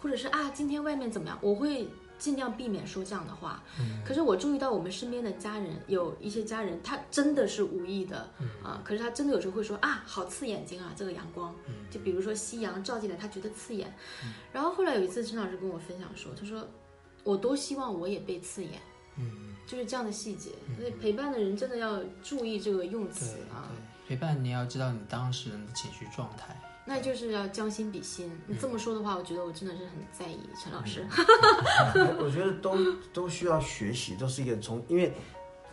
[0.00, 1.88] 或者是啊今天外面怎么样，我会。
[2.24, 3.62] 尽量避免说这样的话。
[3.78, 4.02] 嗯。
[4.02, 8.26] 可是我注意到我们身边的家人有一些家人，他真的是无意的
[8.62, 8.80] 啊。
[8.82, 11.54] 可是他真的有时候会说啊，好刺眼睛啊，这个阳光。
[11.68, 11.74] 嗯。
[11.90, 13.94] 就比如说夕阳照进来，他觉得刺眼。
[14.24, 14.32] 嗯。
[14.54, 16.66] 然后后来有一次，陈老师跟我分享说，他说，
[17.24, 18.80] 我多希望我也被刺眼。
[19.18, 19.54] 嗯。
[19.66, 23.68] 就是这样的细节，所以陪伴的人真的要注意这个用词啊。
[24.08, 26.58] 对，陪伴你要知道你当事人的情绪状态。
[26.86, 28.30] 那就是要将心比心。
[28.46, 31.06] 你这么说的话，我觉得我真的是很在意陈老师。
[32.18, 32.76] 我觉得都
[33.12, 35.12] 都需要学习，都是一个从因为，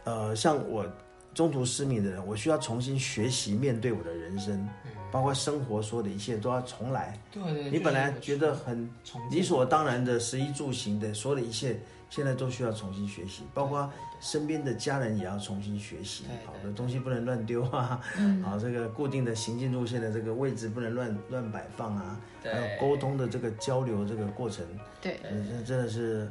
[0.06, 0.86] 呃，像我
[1.34, 4.68] 中途失明的人，我需要重新学习面对我的人生，
[5.12, 7.20] 包括生活所有的一切都要重来。
[7.32, 7.70] 对对。
[7.70, 8.90] 你本来觉得很
[9.30, 11.80] 理所当然的食衣住行的所有的一切。
[12.12, 13.90] 现在都需要重新学习，包括
[14.20, 16.26] 身边的家人也要重新学习。
[16.46, 18.02] 好的东西不能乱丢啊，
[18.44, 24.66] 好这个固定的行进路线的这个位置不能乱乱摆放啊，还有沟通的这个交流这个过程。
[25.02, 26.30] 对，这真的是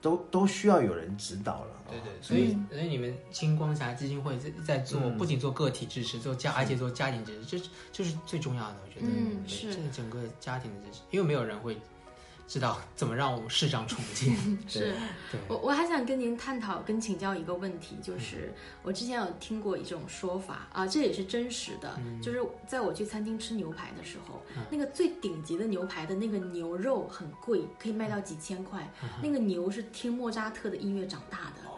[0.00, 1.70] 都都需要有人指导了。
[1.86, 9.12] 对对，所以所以你们青光侠基金会在在做，不仅做个体支持，做家，而且做家庭支持，这是这是最重要的，我觉得。
[9.14, 9.74] 嗯，是。
[9.74, 11.76] 这个整个家庭的支持，因为没有人会。
[12.46, 14.36] 知道怎么让市长重建？
[14.68, 14.94] 是
[15.48, 28.92] 我我还想跟您探讨跟请教一个问题，就是我之前有听过一种说法啊，这也是真实的，就是在我去餐厅吃牛排的时候，那个最顶级的牛排的那个牛肉很贵，可以卖到几千块，
[29.22, 31.70] 那个牛是听莫扎特的音乐长大的。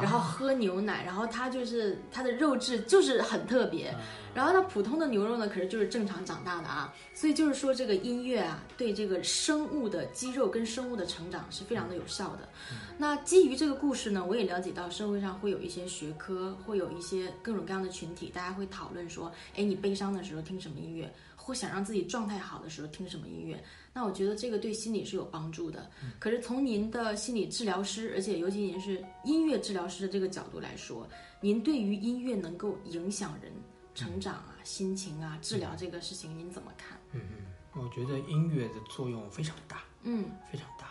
[0.00, 3.92] 然后喝牛奶，然后它就是它的肉质就是很特别，
[4.34, 12.48] 然后呢普通的牛肉呢，可是就是正常长大的啊，所以就是说这个音乐啊，对这个生物的肌肉跟生物的成长是非常的有效的。
[12.96, 23.62] 那基于这个故事呢，我也了解到社会上会有一些学科，会有一些各种各样的群体，大家会讨论说，哎，你悲伤的时候听什么音乐，或想让自己状态好的时候听什么音乐。
[23.92, 25.90] 那我觉得这个对心理是有帮助的。
[26.20, 31.08] 可是从您的心理治疗师，而且尤其您是音乐治疗师的这个角度来说，
[31.40, 33.50] 您对于音乐能够影响人
[33.94, 36.98] 成长啊、心情啊、治疗这个事情，您怎么看？
[37.12, 37.20] 嗯
[37.74, 40.90] 嗯，我觉得音乐的作用非常大，嗯，非常大。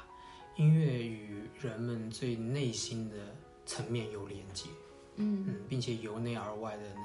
[0.56, 3.16] 音乐与人们最内心的
[3.66, 4.70] 层面有连接，
[5.16, 7.04] 嗯嗯，并且由内而外的能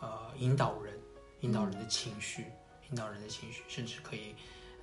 [0.00, 0.98] 呃引导人，
[1.40, 2.44] 引导人的情绪，
[2.90, 4.34] 引导人的情绪，甚至可以。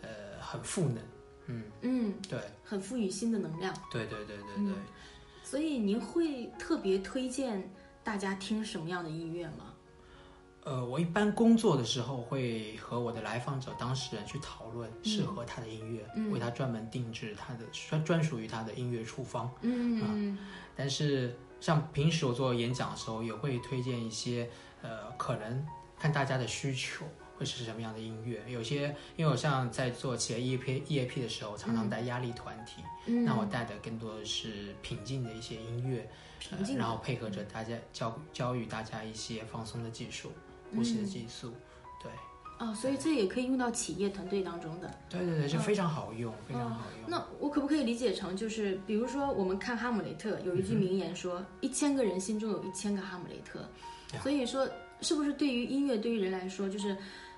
[0.02, 0.98] 呃，很赋能，
[1.48, 4.76] 嗯嗯，对，很赋予新的能量，对对对对对。
[5.42, 7.68] 所以您会特别推荐
[8.04, 9.74] 大家听什么样的音乐吗？
[10.66, 19.50] 呃，我一般工作的时候会和我的来访者、当事人去讨论适合他的音乐，为他专门定制他的专专属于他的音乐处方。
[19.62, 20.38] 嗯嗯。
[20.76, 24.50] 但是像平时我做演讲的时候，也会推荐一些
[24.82, 25.66] 呃，可能
[26.00, 27.06] 看大家的需求。
[27.38, 28.42] 会是什么样的音乐？
[28.48, 32.82] 有些，因为我像在做企业 EAP EAP 的时候，常常带压力团体，
[33.26, 36.10] 那我带的更多的是平静的一些音乐，
[36.40, 40.32] 平静，然后配合着大家教教育大家一些放松的技术、
[40.76, 41.54] 呼吸的技术，
[42.02, 42.12] 对。
[42.58, 44.90] 哦，所以这也可以用到企业团队当中的。
[45.10, 47.10] 对对对，就非常好用，非常好用。
[47.10, 53.60] 那我可不可以理解成，就是比如说我们看《哈姆雷特》，有一句名言说：“一千个人心中有一千个哈姆雷特。”
[54.22, 54.68] 所以说，
[55.02, 56.96] 是不是对于音乐，对于人来说，就是。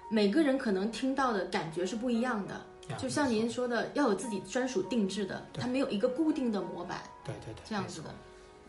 [0.09, 2.61] 每个人可能听到的感觉是不一样的，
[2.97, 8.15] 就像您说的，要有自己专属定制的，它没有一个固定的模板，对对对，这样子的。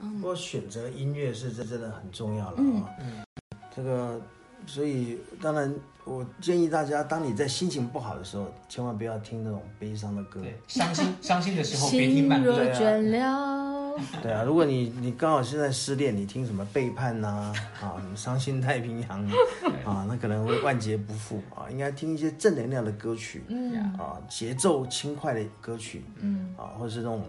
[0.01, 3.25] 嗯不过选择音乐是真真的很重要了啊，嗯，
[3.73, 4.21] 这个，
[4.69, 13.57] 所以当然我建议大家，当你在心情不好的时候，千万不要听那种悲伤的歌，伤心伤心的时候别听慢歌啊。
[14.23, 19.27] 对啊，如果你你刚好现在失恋，你听什么背叛呐啊，什么伤心太平洋
[19.85, 21.67] 啊，那可能会万劫不复啊。
[21.69, 27.25] 应该听一些正能量的歌曲，嗯啊，节奏轻快的歌曲，嗯啊，或者是这种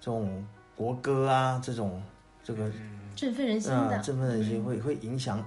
[0.00, 0.46] 这种
[0.76, 2.00] 国歌啊，这种
[2.44, 2.70] 这个
[3.16, 5.44] 振奋人心的，振奋人心会会影响，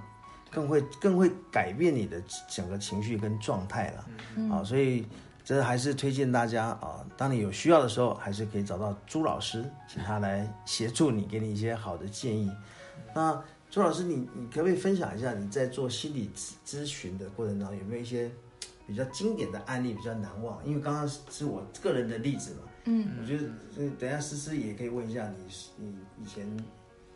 [0.56, 5.06] 更会更会改变你的整个情绪跟状态了啊，所以。
[5.48, 12.50] 这还是推荐大家啊，当你有需要的时候，还是可以找到朱老师，请他来协助你，给你一些好的建议。
[13.14, 13.40] 那
[13.70, 18.28] 朱老师，你你可不可以分享一下你在做心理咨咨询的过程当中，有没有一些
[18.88, 20.58] 比较经典的案例，比较难忘？
[20.66, 23.44] 因为刚刚是我个人的例子嘛，嗯，我觉得
[24.00, 25.94] 等下思思也可以问一下你，你
[26.24, 26.44] 以前。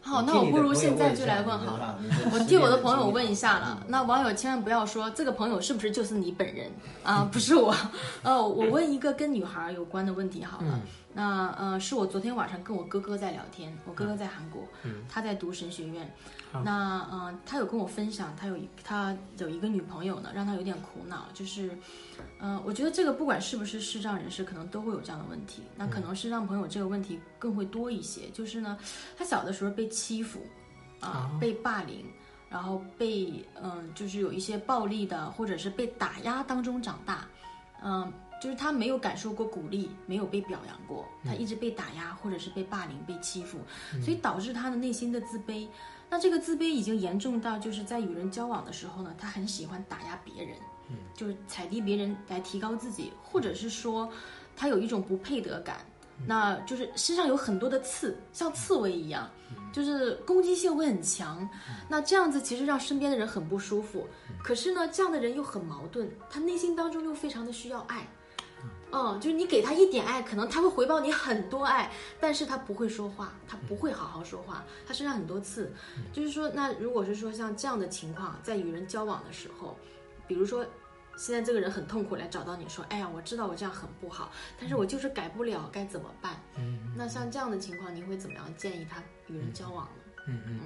[0.03, 1.99] 好，那我不如现在就来问好了。
[2.33, 3.83] 我替我的朋友问一下了。
[3.87, 6.71] 那网友千万不要说这个朋友是不是就是你本人
[7.05, 7.29] 啊？
[7.31, 7.75] 不是我。
[8.23, 10.81] 呃，我问一个跟女孩有关的问题好了。
[11.13, 14.63] 那呃，是我昨天晚上跟我哥哥在聊天，我哥哥在韩国，
[15.09, 16.09] 他在读神学院。
[16.65, 21.71] 那呃，他有跟我分享，他有他有一个女朋友呢，让他有点苦恼，就是。
[22.39, 25.63] 呃，我觉得这个不管是不是视障人士，可能都会有这样的问题。
[25.77, 28.79] 那可能视障朋友这个问题更会多一些，就是呢，
[29.17, 30.41] 他小的时候被欺负，
[31.01, 32.05] 啊，被霸凌，
[32.49, 37.27] 然后被嗯，就是有一些暴力的，或者是被打压当中长大，
[37.83, 43.59] 嗯，就是他没有感受过鼓励，没有被表扬过，他一直被打压或者是被霸凌、被欺负，
[44.03, 45.69] 所以导致他的内心的自卑。
[46.09, 50.57] 那这个自卑已经严重到就是在与人交往的时候呢，他很喜欢打压别人。
[51.15, 54.11] 就是踩低别人来提高自己，或者是说，
[54.57, 55.77] 他有一种不配得感，
[56.27, 59.31] 那就是身上有很多的刺，像刺猬一样，
[59.73, 61.49] 就是攻击性会很强。
[61.89, 64.05] 那这样子其实让身边的人很不舒服。
[64.43, 68.05] 可是呢，这样的人又很矛盾，他内心当中又非常的需要爱。
[68.93, 75.73] 嗯，就是你给他一点爱，可能他会回报你很多爱，但是他不会说话，他不会好好说话，他身上很多刺。
[76.13, 79.77] 就是说，那如果是说像这样的情况，在与人交往的时候，
[80.27, 80.67] 比如说。
[81.17, 86.41] 现在这个人很痛苦来找到你说，哎呀，我知道我这样很不好，但是我就是改不了，该怎么办？
[86.57, 90.23] 嗯，那像这样的情况，您会怎么样建议他与人交往呢？
[90.29, 90.61] 嗯嗯，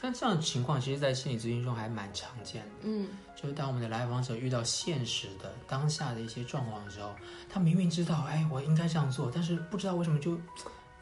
[0.00, 2.68] 像这样的情况，其实，在心理咨询中还蛮常见的。
[2.82, 7.14] 嗯就是当我们的来访者遇到现实的当下的一些状况的时候，
[7.50, 10.32] 他明明知道，哎，我应该这样做，但是不知道为什么就，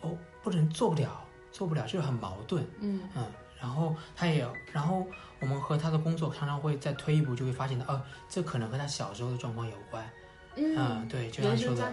[0.01, 2.67] 哦，不能做不了，做不了，就是很矛盾。
[2.81, 3.25] 嗯嗯，
[3.61, 5.07] 然后他也，然后
[5.41, 10.05] 我们和他的工作常常会再推一步，就会发现到，哦，这可能和他小时候的状况有关。
[10.57, 11.93] 嗯嗯，对，就像说的，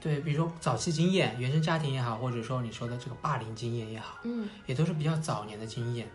[0.00, 6.08] 对，比如说早期经验、原生家庭也好，或者说你说的这个霸凌经验也好，嗯也都是比较早年的经验。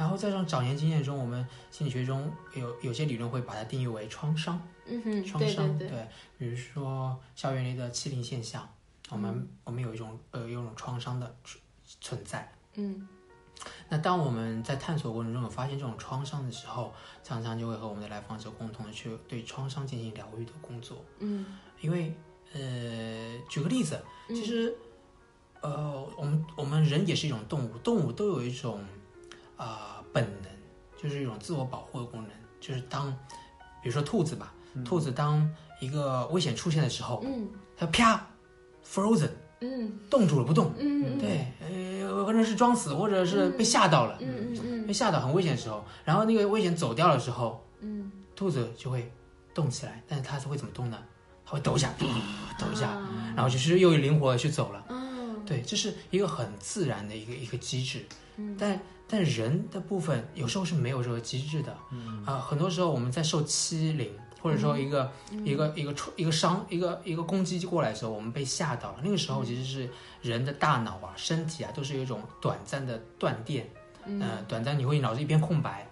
[0.00, 4.58] 然后在这种早年经验中，我们心理学中有有些理论会把它定义为创伤。
[4.86, 8.66] 嗯哼，创伤，对比如说校园里的欺凌现象，
[9.10, 11.60] 我们、我们有一种呃有一种创伤的存
[12.00, 12.50] 存在。
[12.76, 13.06] 嗯
[13.90, 21.04] 那当我们在探索过程中有发现这种创伤的时候，常常就会和我们的来访者共同的去对创伤进行疗愈的工作。
[21.18, 22.14] 嗯因为
[22.54, 24.74] 呃，举个例子，其实、
[25.60, 28.82] 呃，我们我们人也是一种动物，动物都有一种
[29.60, 30.50] 啊、本能，
[31.00, 32.30] 就是一种自我保护的功能，
[32.60, 33.12] 就是当
[33.82, 34.54] 比如说兔子吧，
[34.84, 35.46] 兔子当
[35.80, 37.46] 一个危险出现的时候，嗯
[37.76, 38.26] 它啪
[38.86, 39.30] frozen
[39.60, 39.92] 嗯。
[40.08, 41.18] 冻住了不动，嗯嗯。
[41.18, 48.10] 对，呃，可能是装死，或者是被吓到了，嗯嗯被吓到很危险的时候，然后那个危险走掉的时候，嗯。
[48.34, 49.12] 兔子就会
[49.52, 50.98] 动起来，但是它是会怎么动呢？
[51.44, 51.92] 它会抖一下，
[52.58, 52.98] 抖一下，
[53.36, 54.86] 然后就是又灵活的去走了。
[54.88, 58.06] 嗯对，这是一个很自然的一个一个机制。
[58.40, 61.76] 嗯但但人的部分有时候是没有这个机制的。
[61.90, 64.10] 嗯啊、很多时候我们在受欺凌，
[64.40, 65.10] 或者说一个、
[65.44, 68.98] 一个一个触一个伤一个一个攻击过来的时候，我们被吓到了。
[69.02, 69.90] 那个时候其实是
[70.22, 73.68] 人的大脑啊、身体啊都是有一种短暂的断电。
[74.06, 75.86] 嗯、短暂你会脑子一片空白。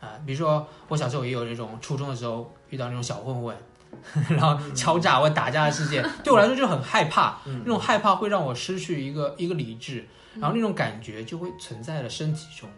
[0.00, 3.56] 啊、比如说我小时候也有这种初中的时候遇到那种小混混，
[4.30, 7.38] 然后敲诈或打架的事件， 对我来说就很害怕。
[7.44, 12.68] 那种害怕会让我失去一个一个理智，然后那种感觉就会存在了身体中，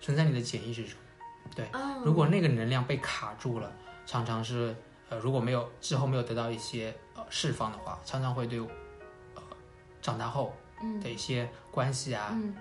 [0.00, 0.92] 存在你的潜意识中。
[1.54, 2.02] 对，哦。
[2.04, 3.72] 如果那个能量被卡住了，
[4.06, 4.74] 常常是
[5.08, 9.42] 呃如果没有之后没有得到一些呃释放的话，常常会对呃
[10.00, 10.54] 长大后
[11.02, 12.54] 的一些关系啊，嗯。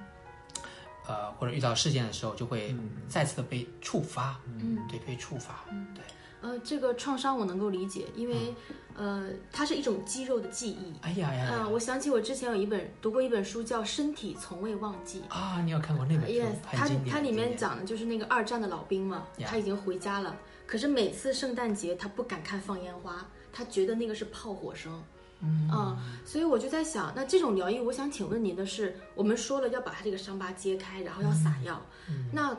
[1.07, 2.75] 呃或者遇到事件的时候，就会
[3.07, 4.77] 再次的被触发，嗯。
[4.89, 5.63] 对，被触发，
[5.95, 6.03] 对，
[6.47, 8.55] 呃，这个创伤我能够理解，因为
[8.95, 10.93] 呃，它是一种肌肉的记忆。
[11.01, 15.21] 哎呀呀呀嗯，我想起我之前有一本读过一本书叫《身体从未忘记》。
[15.33, 15.61] 啊！
[15.61, 25.03] 你有看过那本书 Yes，它它里面讲的就是那个二战的老兵嘛他已经回家了，可是每次圣诞节他不敢看放烟花，他觉得那个是炮火声。
[25.41, 25.95] 嗯
[26.25, 31.79] 所以我就在想，那这种疗愈，我想请问您的是，我们说了要把他这个伤疤揭开，然后要撒药，
[32.31, 32.57] 那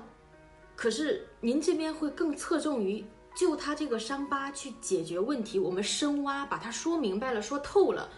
[0.76, 3.04] 可是您这边会更侧重于
[3.38, 8.08] 就他这个伤疤去解决问题，我们深挖，把它说明白了，说透了，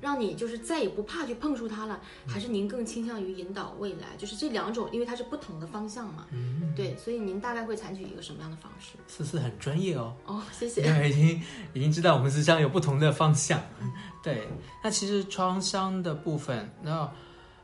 [0.00, 4.16] 让你就是再也不怕去碰触它了，还是您更倾向于引导未来？
[4.16, 8.90] 就是这两种，因为它是不同的方向嘛，嗯对，所以您大概会采取一个什么样的方式？
[9.08, 10.14] 思思很专业哦。
[10.24, 10.82] 哦，谢 谢。
[10.82, 11.42] 对，已经
[11.72, 13.60] 已经知道我们思想有不同的方向。
[14.22, 14.46] 对，
[14.84, 17.12] 那其实创伤的部分，那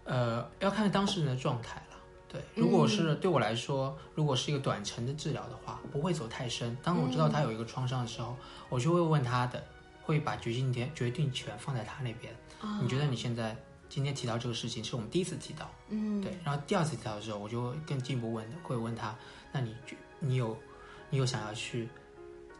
[0.02, 1.85] 呃要看当事人的状态了。
[2.28, 6.76] 对，如果是对我来说，如果是一个短程的治疗的话，不会走太深。
[6.82, 8.36] 当我知道他有一个创伤的时候，
[8.68, 9.64] 我就会问他的，
[10.02, 12.34] 会把决定权决定权放在他那边。
[12.82, 13.56] 你觉得你现在
[13.88, 19.14] 今天提到这个事情是我们第一次提到，嗯，对，然后第二次提到的时候，我就会更进一步问的，会问他，
[19.52, 20.58] 那你觉你有
[21.10, 21.88] 你有想要去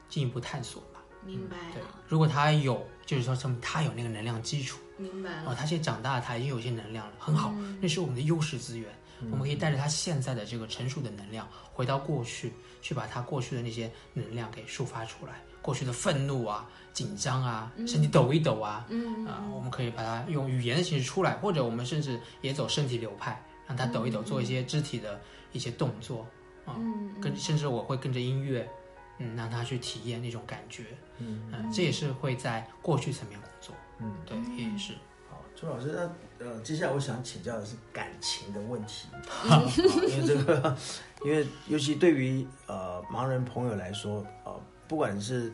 [0.09, 1.01] 进一步探索吗？
[1.25, 5.51] 明白对，，如果他有，就是说证明他有那个能量基础，明白了。
[5.51, 8.89] 哦，他现在长大了，他已经有一些能量了，很好，那是我们的优势资源。
[9.31, 12.53] 我们可以带着他现在的这个成熟的能量，回到过去，
[12.83, 25.21] 去把他过去的那些能量给抒发出来，过去的愤怒啊、紧张啊、身体抖一抖啊，嗯啊、我们可以把它用语言的形式出来，或者我们甚至也走身体流派，让他抖一抖，做一些肢体的
[25.53, 26.27] 一些动作
[26.65, 28.69] 啊，嗯跟甚至我会跟着音乐，
[29.19, 30.85] 嗯，让他去体验那种感觉，
[31.19, 34.93] 嗯嗯，这也是会在过去层面工作，嗯，对，也是。
[35.57, 35.93] 好，朱老师，
[36.39, 39.09] 那呃，接下来我想请教的是感情的问题，
[39.49, 39.63] 啊
[40.07, 40.77] 因为这个，
[41.25, 44.55] 因为尤其对于呃盲人朋友来说，呃，
[44.87, 45.53] 不管是，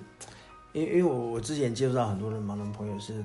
[0.73, 3.25] 因为因为我我之前接触到很多的盲人朋友是，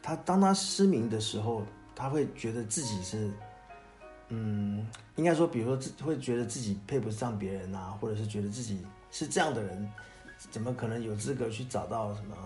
[0.00, 1.64] 他当他失明的时候，
[1.94, 3.30] 他会觉得自己是，
[4.28, 9.90] 嗯，应该说，比如说自会觉得自己配不上别人啊，或者是觉得自己是这样的人，
[10.52, 12.36] 怎么可能有资格去找到什么？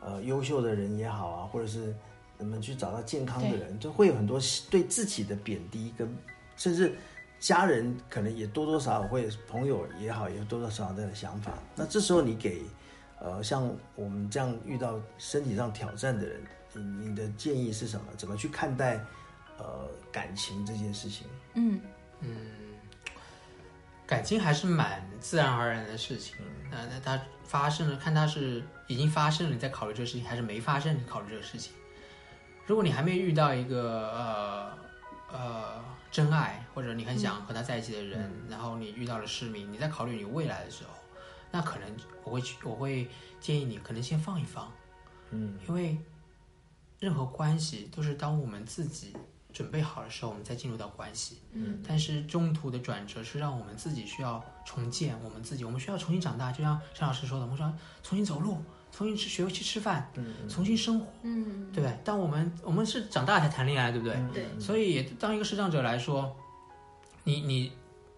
[0.00, 1.92] 呃优秀的人也好啊，或者是
[2.38, 6.16] 怎么去找到健康的人，就会有很多对自己的贬低跟，
[6.56, 6.96] 甚至
[7.40, 11.52] 家人可能也多多少少会，朋友也好，也多多少少这样的想法。
[11.74, 12.62] 那这时候你给
[13.20, 16.40] 呃，像我们这样遇到身体上挑战的人，
[16.72, 18.06] 你你的建议是什么？
[18.16, 19.00] 怎么去看待
[19.58, 21.26] 呃感情这件事情？
[21.54, 21.80] 嗯
[24.06, 26.36] 感情还是蛮自然而然的事情。
[26.70, 31.74] 那那它发生了，看它是已经发生了，你在考虑这个事情，还是没发生，你考虑这个事情。
[32.68, 34.78] 如果你还没遇到一个呃
[35.32, 40.90] 呃真爱，或者你很想和他在一起的人，然后你遇到了失明，你在考虑你未来的时候，
[41.50, 41.88] 那可能
[42.24, 43.08] 我会去，我会
[43.40, 44.70] 建议你可能先放一放，
[45.30, 45.96] 嗯，因为
[47.00, 49.16] 任何关系都是当我们自己
[49.52, 51.38] 准备好的时候，我们再进入到关系。
[51.52, 56.52] 嗯，但是中途的转折是让我们自己需要重建我们自己，我们需要重新长大。
[56.52, 57.72] 就像陈老师说的，我们说
[58.02, 60.10] 重新走路，重新吃学会去吃饭，
[60.48, 61.98] 重新生活，嗯，对不对？
[62.04, 64.16] 当我们我们是长大才谈恋爱，对不对？
[64.32, 66.36] 对，所以当一个视障者来说，
[67.24, 67.72] 你你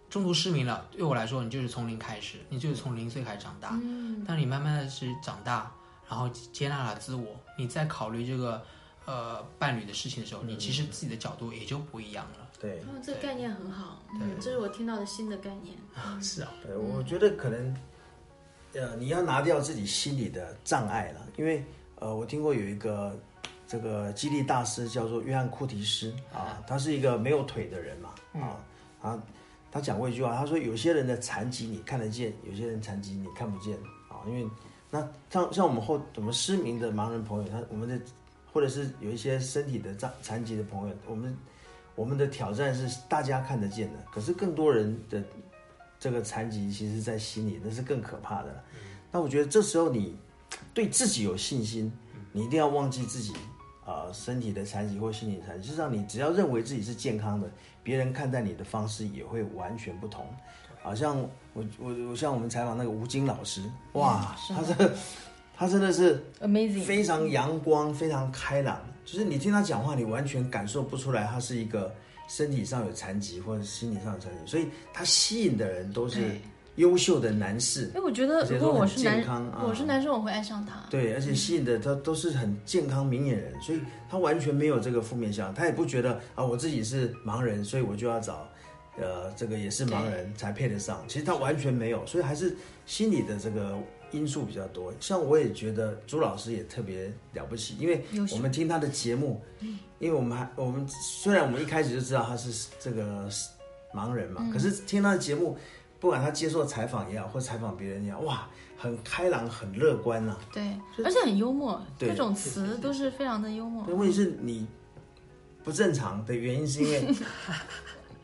[0.08, 3.70] 中途失明了，对我来说，你就是从零开始，你就是从零岁开始长大。
[3.82, 5.72] 嗯但你慢慢的是长大，
[6.08, 7.26] 然后接纳了自我，
[7.56, 8.62] 你在考虑这个
[9.10, 12.48] 呃伴侣的事情的时候，你其实自己的角度也就不一样了。
[12.60, 12.78] 对。
[12.80, 15.76] 哦，这个概念很好，嗯，这是我听到的新的概念。
[16.22, 17.76] 是啊，对，我觉得可能
[18.74, 21.64] 呃你要拿掉自己心里的障碍了，因为
[21.96, 23.18] 呃我听过有一个
[23.66, 28.62] 这个激励大师叫做约翰库提斯啊，他是一个没有腿的人嘛啊，
[29.02, 29.22] 他
[29.72, 33.76] 他讲过一句话，他说有些人的残疾你看得见，有些人残疾你看不见
[34.08, 34.46] 啊，因为
[34.90, 35.00] 那
[35.30, 38.00] 像像我们后我们失明的盲人朋友，他我们的
[38.52, 41.36] 或者是有一些身体的障残疾的朋友，我们
[41.94, 45.22] 我们的挑战是大家看得见的，可是更多人的
[45.98, 48.64] 这个残疾，其实在心里那是更可怕的了。
[49.12, 50.16] 那我觉得这时候你
[50.72, 51.92] 对自己有信心，
[52.32, 53.32] 你一定要忘记自己
[53.84, 55.66] 啊、呃身体的残疾或心理残疾。
[55.66, 57.50] 事实上，你只要认为自己是健康的，
[57.82, 60.24] 别人看待你的方式也会完全不同。
[60.82, 61.20] 好像
[61.52, 64.96] 我我我像我们采访那个吴京老师，哇，他这个
[65.60, 71.94] 他真的是 Amazing，非常阳光、非常开朗，就是你听他讲话，你完全感受不出来他是一个
[72.30, 76.22] 身体上有残疾或者心理上有残疾，所以他吸引的人都是
[76.76, 80.82] 优秀的男士因，为我觉得如果我是男我是男生，我会爱上他。
[80.88, 88.48] 对，而且吸引的他都是很健康明眼人，所以他完全没有这个负面想法，他也不觉得啊我自己是盲人，所以我就要找。
[88.98, 92.54] 呃，这个也是盲人才配得上，其实他完全没有，所以还是
[92.84, 93.78] 心理的这个
[94.10, 94.92] 因素比较多。
[95.00, 99.42] 像我也觉得朱老师也特别了不起，因为我们听他的节目，
[99.98, 103.28] 因为我们还我们虽然我们一开始就知道他是这个
[103.94, 105.56] 盲人嘛，可是听他的节目，
[105.98, 113.84] 不管他接受采访也好，或采访别人也好，哇，很开朗，很乐观呐、对，而且很幽默，对各种词都是非常的幽默。
[113.86, 114.66] 问题是你
[115.62, 117.14] 不正常的原因是因为，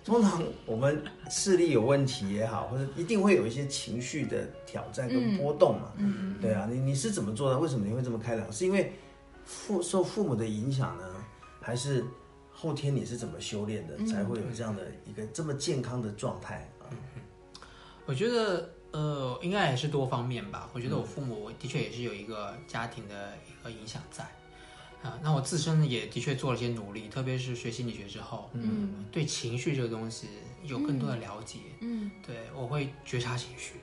[0.07, 5.93] 通常我们视力有问题也好，或者一定会有一些情绪的挑战跟波动嘛。
[5.97, 7.59] 嗯对啊，你你是怎么做的？
[7.59, 8.51] 为什么你会这么开朗？
[8.53, 8.93] 是因为
[9.45, 11.05] 父受父母的影响呢，
[11.61, 12.05] 还是
[12.53, 16.87] 后天你是怎么修炼的，才会有这样的一个这么健康的状态啊？
[18.07, 20.71] 我觉得呃，应该也是多方面吧。
[20.73, 24.25] 我觉得我父母的确也是有一个家庭的一个影响在
[25.07, 25.19] 啊。
[25.23, 30.27] 那我自身也的确做了些努力，特别是学心理学之后，嗯对情绪这个东西
[30.65, 31.59] 有更多的了解。
[31.81, 33.75] 嗯对我会觉察情绪，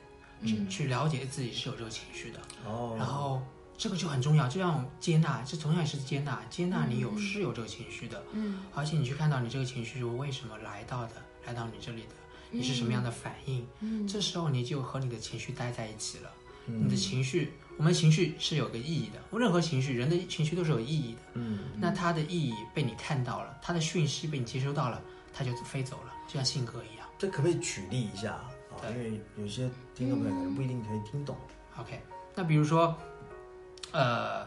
[0.46, 2.40] 去去了解自己是有这个情绪的。
[2.66, 3.42] 哦，然后
[3.78, 11.12] 这个就很重要，就像接纳，这同样也是接纳，接纳你有是有这个情绪的，嗯而且你去看到你这个情绪是为什么来到的，
[11.48, 12.16] 来到你这里的，
[12.52, 16.32] 你是什么样的反应，嗯这时候你就和你的情绪待在一起了。
[16.68, 21.20] 嗯你的情绪，我们的情绪是有个意义的，任何情绪，人的情绪都是有意义的。
[21.34, 25.02] 嗯，那它的意义被你看到了，它的讯息被你接收到了，
[25.34, 27.08] 它就飞走了，就像信鸽一样。
[27.18, 28.50] 这可不可以举例一下啊？
[28.90, 31.38] 因为有些听众朋友可能不一定可以听懂。
[31.78, 32.00] OK，
[32.36, 32.96] 那比如说，
[33.92, 34.46] 呃，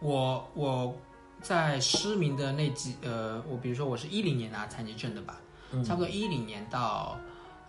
[0.00, 1.00] 我我
[1.40, 5.40] 在失明的那几呃，我比如说我是一零年拿残疾证的吧，
[5.84, 7.18] 差不多一零年到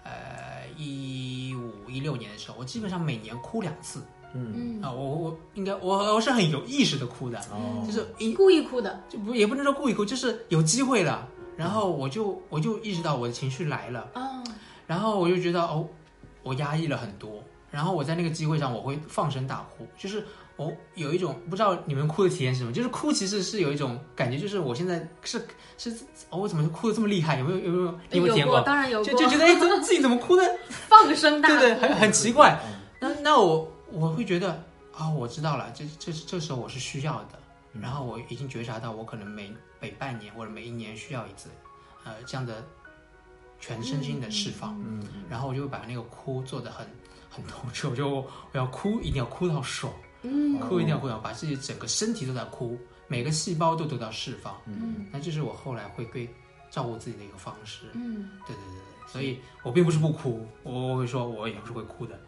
[0.10, 4.02] 呃一五一六年的时候，我基本上每年哭两次。
[4.34, 4.84] 嗯，嗯。
[4.84, 9.02] 啊、我我我应该我我是很有意识的哭的，哦，就是一故意哭的。
[9.10, 14.08] 就不也不能说故意哭，就是有机会了，然后我就我就意识到我的情绪来了。
[14.14, 14.44] 啊，
[14.88, 15.88] 然后我就觉得哦，
[16.44, 20.26] 我压抑了很多，然后我在那个机会上我会放声大哭，就是
[20.60, 25.42] 我有一种不知道你们哭的体验是什么，就是哭其实是有一种感觉，就是我现在是
[25.78, 25.90] 是
[26.30, 27.40] 哦，我怎么哭的这么厉害？
[27.40, 30.44] 有没有有没有你有没有体验过，当然有过，就就觉得哎，怎么自己怎么哭的？
[30.68, 31.50] 放声大。
[31.50, 32.60] 哭对对，很很奇怪。
[32.66, 32.76] 嗯。
[33.00, 37.40] 那那我我会觉得啊、我知道了，这这这时候我是需要的，
[37.80, 39.50] 然后我已经觉察到我可能每
[39.80, 41.48] 每半年或者每一年需要一次，
[42.04, 42.62] 呃，这样的
[43.62, 46.86] 全身心的释放，嗯，然后我就会把那个哭做的很
[47.30, 49.94] 很透彻，我就我要哭一定要哭到爽，
[50.24, 50.60] 嗯。
[50.60, 55.08] 哭一定要哭要把自己整个身体都在哭，每个细胞都得到释放，嗯。
[55.12, 56.30] 那这是我后来会对
[56.70, 62.20] 照顾自己的一个方式，嗯，对对对对，所以我并不是不哭，我我会说我也不是会哭的，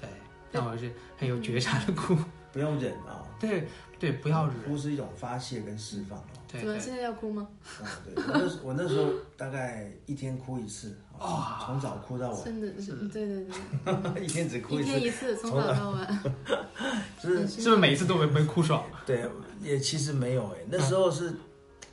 [0.00, 0.08] 对，
[0.52, 2.16] 但我是很有觉察的哭，
[2.52, 3.68] 不用忍啊，对
[3.98, 6.22] 对，不要忍，哭是一种发泄跟释放哦。
[6.50, 7.46] 对对怎么现在要哭吗？
[7.82, 13.46] 啊，对，我那时我那时候大概一天哭一次，啊从早哭到晚，真的是，对对
[13.84, 16.22] 对， 一天只哭一一次，天一次，从早到晚。
[17.22, 18.82] 就是是不是每一次都没没哭爽？
[19.04, 19.28] 对，
[19.60, 21.34] 也其实没有哎，那时候是，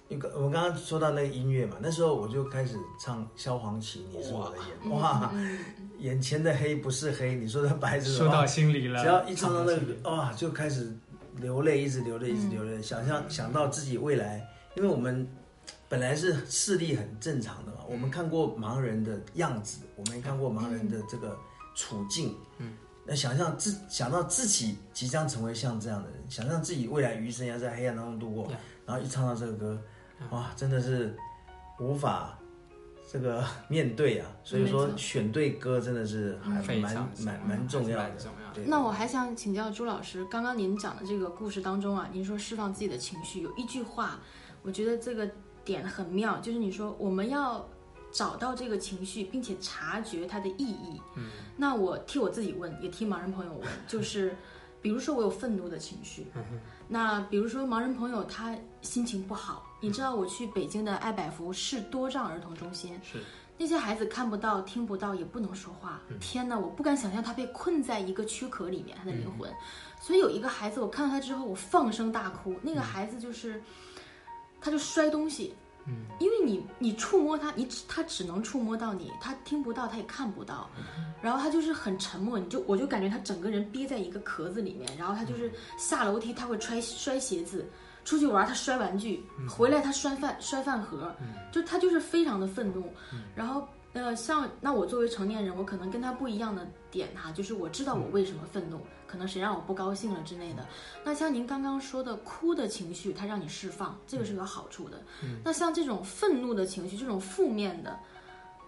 [0.08, 5.58] 一个我刚刚说到那个音乐嘛，那时候我就开始唱萧煌奇，你是我的眼，哇，嗯
[5.99, 10.95] 眼前的黑不是黑，你说的白是什么说到心里了，只要一唱到那个，哇，就开始
[11.38, 15.28] 流泪，一直流泪，一直流泪，想象想到自己未来，因为我们
[15.89, 21.36] 本来是视力很正常的嘛，我们看过盲人的样子，我们也看过盲人的这个
[21.74, 22.74] 处境，嗯，
[23.06, 28.51] 那想象自想到自己即将成为像这样的人，想象自己未来余生要在黑暗当中度过
[28.86, 29.82] 然后一唱到这个歌，
[30.32, 31.16] 哇，真的是
[31.80, 32.38] 无法。
[33.07, 38.09] 这个面对啊，所以说选对歌真的是还蛮蛮蛮重要的。
[38.18, 38.63] 重要，的。
[38.66, 44.20] 那我还想请教朱老师，刚刚您讲的这个故事当中啊，您说释放自己的情绪，有一句话，
[44.63, 45.30] 我觉得这个
[45.63, 47.66] 点很妙，就是你说我们要
[48.11, 50.99] 找到这个情绪，并且察觉它的意义。
[51.16, 54.36] 嗯，那我替我自己问，也替盲人朋友问，就是，
[54.82, 56.26] 比如说我有愤怒的情绪，
[56.88, 63.21] 那比如说盲人朋友他心情不好，你知道我去北京的爱百福市多障儿童中心，是
[63.57, 66.01] 那些孩子看不到、听不到，也不能说话。
[66.19, 69.51] 天哪，我不敢想象他被困在一个躯壳里面，他的灵魂。
[70.01, 72.55] 所以有一个孩子，我看到他之后，我放声大哭。
[72.61, 73.61] 那个孩子就是，
[74.59, 75.53] 他就摔东西。
[75.88, 80.67] 嗯，因为你你触摸他，你只他只能触摸到你，他听不到，他也看不到，
[81.21, 87.69] 然后他就是很沉默，你就我就感觉他整个人憋在一个壳子里面，然后他就是下楼梯他会摔摔鞋子，
[88.06, 91.14] 出去玩他摔玩具，回来他摔饭摔饭盒，
[91.51, 92.89] 就他就是非常的愤怒，
[93.36, 100.66] 然后呃像那我作为成年人，我可能跟他不一样的点哈，就是我知道我为什么愤怒，可能谁让我不高兴了之类的。
[101.03, 105.01] 那像您刚刚说的哭的情绪，它让你释放，这个是有好处的。
[105.43, 107.99] 那像这种愤怒的情绪，这种负面的。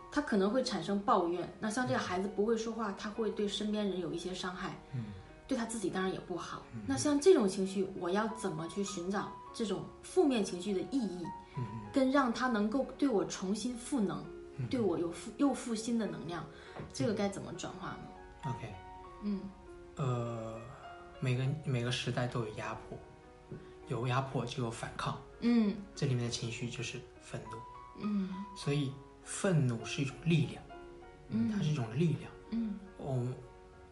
[0.10, 4.76] 他可能会产生抱怨，那像这个孩子不会说话，他会对身边人有一些伤害，
[5.48, 6.64] 对他自己当然也不好。
[6.86, 11.26] 那像这种情绪，我要怎么去寻找这种负面情绪的意义，
[11.94, 14.24] 跟让他能够对我重新赋能，
[14.70, 16.46] 对我有复又复新的能量，
[16.94, 18.00] 这个该怎么转化呢
[18.46, 18.74] ？OK，
[19.24, 19.42] 嗯
[19.96, 20.60] 呃，
[21.20, 22.98] 每个每个时代都有压迫，
[23.88, 27.58] 有压迫就有反抗，嗯这里面的情绪就是愤怒，
[28.04, 28.92] 嗯所以
[29.24, 30.64] 愤怒是一种力量，
[31.30, 32.32] 嗯它是一种力量。
[32.52, 33.34] 嗯我们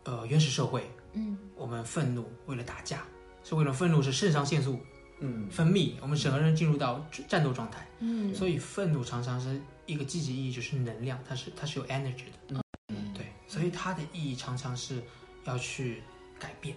[0.03, 1.37] 呃原始社会，嗯。
[1.55, 3.03] 我们愤怒为了打架，
[3.43, 4.79] 是为了愤怒是肾上腺素
[5.19, 5.49] 嗯。
[5.49, 7.87] 分泌，我们整个人进入到战斗状态。
[7.99, 8.33] 嗯。
[8.35, 12.61] 所以愤怒常常是一个积极意义，就是能量，它是它是有 energy 的。
[12.89, 13.13] 嗯。
[13.13, 15.01] 对，所以它的意义常常是
[15.45, 16.03] 要去
[16.39, 16.75] 改变，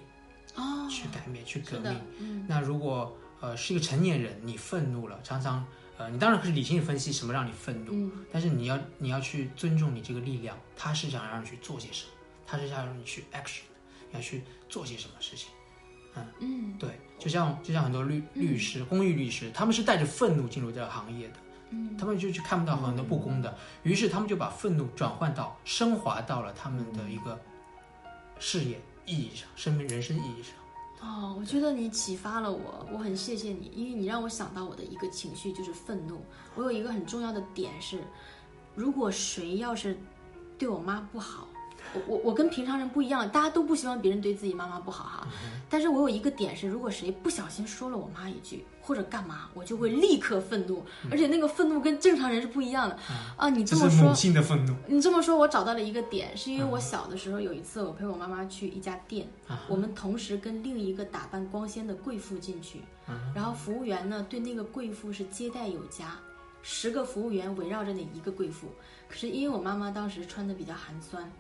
[0.55, 2.47] 哦，去改变，去革命。，嗯。
[2.49, 5.65] 那如果呃是一个成年人，你愤怒了，常常
[5.97, 8.13] 呃你当然可以理性的分析什么让你愤怒，嗯。
[8.33, 12.13] 但是你要你要去尊重你这个力量，他是想让你去做些什么，
[12.47, 13.63] 他是想让你去 action，
[14.13, 15.51] 要去做些什么事情。
[16.41, 21.35] 嗯对，就像就像很多律律师、公益律师，他们是带着愤怒进入这个行业的，
[21.71, 27.41] 嗯他们就去看不到很多不公的，于是他们就把愤怒转换到升华到了他们的一个
[28.41, 30.53] 事业意义上、生命人生意义上。
[31.01, 36.21] 哦，我觉得你启发了我，我很谢谢你，因为你让我想到我的一个情绪就是愤怒。
[36.57, 38.03] 我有一个很重要的点是，
[38.75, 39.97] 如果谁要是
[40.59, 41.47] 对我妈不好，
[41.95, 45.29] 我我我跟平常人不一样，大家都不希望别人对自己妈妈不好哈。
[45.69, 52.99] 但是我有一个点是，如果谁不小心说了我妈一句或者干嘛，我就会立刻愤怒，而且那个愤怒跟正常人是不一样的。
[53.37, 54.75] 啊，你这这么说是母，性的愤怒。
[54.87, 59.29] 你这么说，我找到了一个点，是因为我小的时候有一次，我陪我妈妈去一家店，
[59.69, 62.81] 我们同时跟另一个打扮光鲜的贵妇进去，
[63.35, 66.19] 然后服务员呢对那个贵妇是接待有加，
[66.63, 68.69] 十个服务员围绕着那一个贵妇，
[69.07, 71.31] 可是因为我妈妈当时穿的比较寒酸。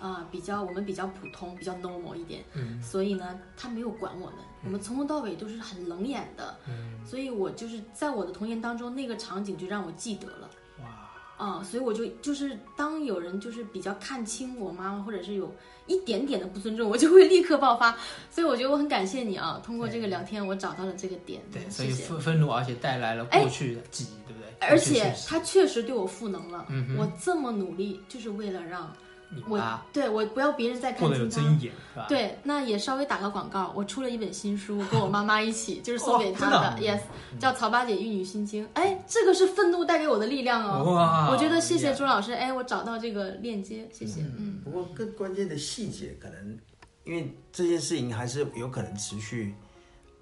[0.00, 10.50] 啊、比较我们比较普通，比较 normal 一点，嗯所以呢，他没有管我们，我们从头到尾都是很冷眼的，嗯所以我就是在我的童年当中，那个场景就让我记得了。
[10.80, 15.52] 哇，啊，所以我就就是当有人就是比较看轻我妈妈，或者是有
[15.86, 17.96] 一点点的不尊重，我就会立刻爆发。
[18.30, 21.40] 所以我觉得我很感谢你啊，通过这个聊天，我找到了这个点。
[21.52, 21.90] 对，所以。
[21.90, 24.68] 愤愤怒，而且带来了过去的记忆，对不对？
[24.68, 26.66] 而且他确实对我赋能了。
[26.68, 28.88] 嗯我这么努力，就是为了让我
[29.30, 31.48] 你妈对我不要别人再看过得有清他。
[31.48, 32.06] 尊严，是吧？
[32.08, 37.00] 对，那也稍微打个广告，我出了一本新书，跟我妈妈一起，就是送给她哦的，yes，
[37.38, 38.64] 叫《曹八姐玉女心经》。
[38.74, 40.94] 哎，这个是愤怒带给我的力量哦。
[40.94, 46.58] 哇我觉得谢谢朱老师，哎，我找到这个链接，谢谢，嗯不过更关键的细节，可能
[47.04, 49.54] 因为这件事情还是有可能持续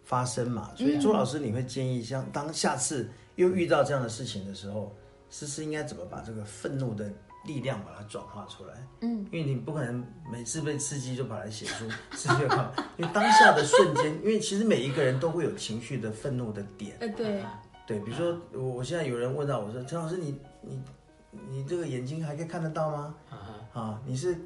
[0.04, 4.92] 发生嘛，所以朱老师你会建议，像当下次又遇到这样的事情的时候，
[5.30, 7.12] 思思应该怎么把这个愤怒的
[7.47, 8.74] 力量把它转化出来？
[9.01, 16.97] 嗯，因为你不可能每次被刺激就把它写出刺激看， 因为当下的瞬间，因为其实每一个人都会有情绪的愤怒的点。
[17.01, 17.42] 呃，对，
[17.86, 20.82] 对，比如说我我现在有人问到我说，陈老师你你
[21.49, 23.14] 你这个眼睛还可以看得到吗？
[23.30, 23.36] 啊
[23.72, 24.36] 啊，你是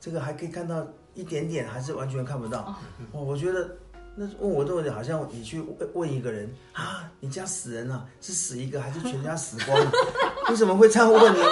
[0.00, 2.74] 这个还可以看到一点点，还是完全看不到？
[3.12, 3.76] 我我觉得
[4.16, 9.92] 那问我这个问题，好像你去问问一个人啊，你家死人了、是死一个还是全家死光了？
[10.50, 11.44] 为什么会这样问呢？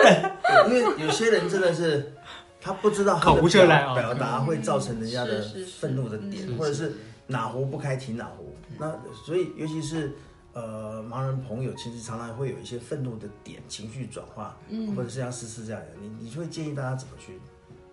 [0.68, 2.12] 因为有些人真的是
[2.60, 5.44] 他不知道他口的表表达会造成人家的
[5.80, 6.92] 愤怒的点，嗯或者是
[7.26, 8.54] 哪壶不开提哪壶。
[8.78, 8.96] 那
[9.26, 10.12] 所以尤其是。
[10.54, 17.40] 呃，盲人朋友其实常常会有一些愤怒的点，情绪转化，嗯或者是像思思这样的，你你会建议大家怎么去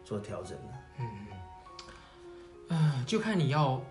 [0.04, 0.74] 做调整呢？
[2.68, 3.82] 嗯，就看你要，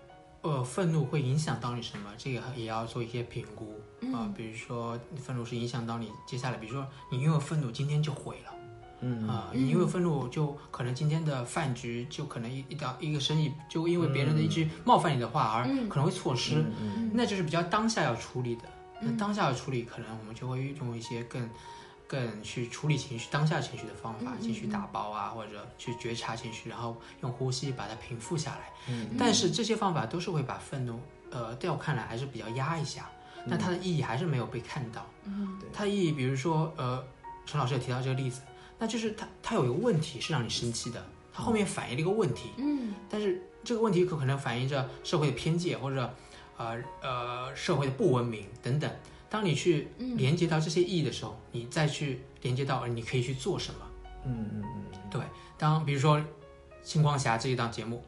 [0.41, 3.79] 呃，愤怒会影响到你什么，这个也要做一些评估
[4.13, 8.53] 啊、比如说，愤怒是影响到你接下来，比如说你因为愤怒今天就毁了。
[9.01, 18.63] 嗯啊、你因为愤怒，就可能今天的饭局就可能一一到一个生意，就因为别人的一句冒犯你的话而可能会错失，嗯那就是比较当下要处理的。
[19.01, 21.49] 那当下要处理，可能我们就会用一些更
[22.09, 28.95] 更去处理情绪、当下情绪的方法，情绪打包啊，或者去觉察情绪，然后用呼吸把它平复下来。
[29.15, 30.99] 但是这些方法都是会把愤怒，
[31.29, 33.07] 呃，在我看来还是比较压一下，
[33.47, 35.05] 但它的意义还是没有被看到。
[35.25, 37.05] 嗯它的意义，比如说，呃，
[37.45, 38.41] 陈老师也提到这个例子，
[38.79, 46.11] 那就是它它有一个问题是让你生气的，它后面反映了一个问题，嗯但是这个问题可可能反映着社会的偏见或者
[46.57, 48.91] 呃呃社会的不文明等等。
[49.29, 53.79] 当你去连接到这些意义的时候，你再去连接到你可以去做什么。
[54.25, 55.21] 嗯嗯嗯对，
[55.57, 56.17] 当比如说
[56.81, 58.03] 《星光侠》这一档节目，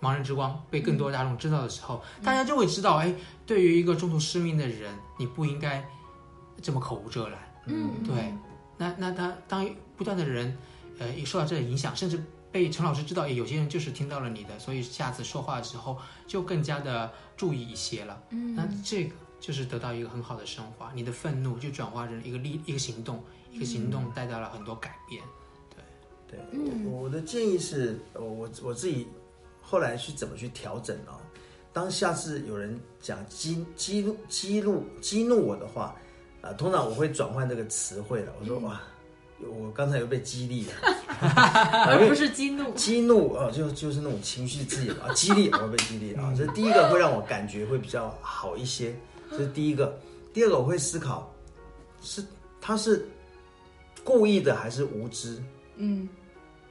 [0.04, 5.84] 《盲人之光》被更多大众知道的时候，大家就会知道，哎，对于一个中途失明的人，你不应该
[6.62, 7.38] 这么口无遮拦。
[7.66, 8.32] 嗯，对，
[8.76, 10.56] 那那他当不断的人，
[10.98, 18.22] 呃，也受到这个影响，甚至被陈老师知道，哎，有些人就是听到了你的，所以下次说话的时候就更加的注意一些了。
[18.30, 19.14] 嗯那这个
[19.44, 23.22] 就是得到一个很好的升华，你的愤怒就转化成一个力，一个行动，
[23.52, 25.22] 一个行动带到了很多改变。
[26.26, 29.06] 对，嗯我我的建议是，我我我自己
[29.60, 31.20] 后来去怎么去调整哦。
[31.74, 35.94] 当下次有人讲激激怒激怒激怒我的话，
[36.40, 38.32] 啊、通常我会转换这个词汇了。
[38.40, 38.80] 我说哇，
[39.60, 40.72] 我刚才又被激励了，
[41.86, 42.72] 而不是激怒。
[42.72, 48.96] 激怒啊、就就是那种情绪字眼啊，激励我会被激励啊，这第一个会让我感觉会比较好一些，
[49.36, 49.98] 这是第一个。
[50.32, 51.32] 第二个我会思考，
[52.00, 52.24] 是
[52.60, 53.06] 他是
[54.02, 55.40] 故意的还是无知？
[55.76, 56.08] 嗯，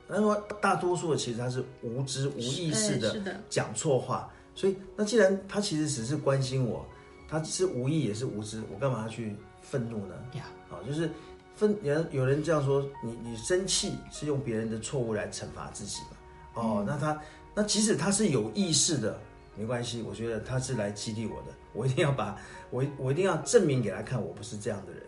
[0.08, 6.86] 那么大多数的其实他是无知无意识的讲错话，所以那既然他其实只是关心我，
[7.28, 10.16] 他是无意也是无知，我干嘛要去愤怒呢？
[10.34, 11.10] 呀，啊，就是
[11.56, 16.62] 愤有人有人这样说，你你生气是用别人的错误来惩罚自己嘛？
[16.62, 17.20] 哦，那他
[17.56, 19.18] 那即使他是有意识的，
[19.56, 22.38] 没关系，我觉得他是来激励我的，我一定要把
[22.70, 25.04] 我我一定要证明给他看，我不是这样的人。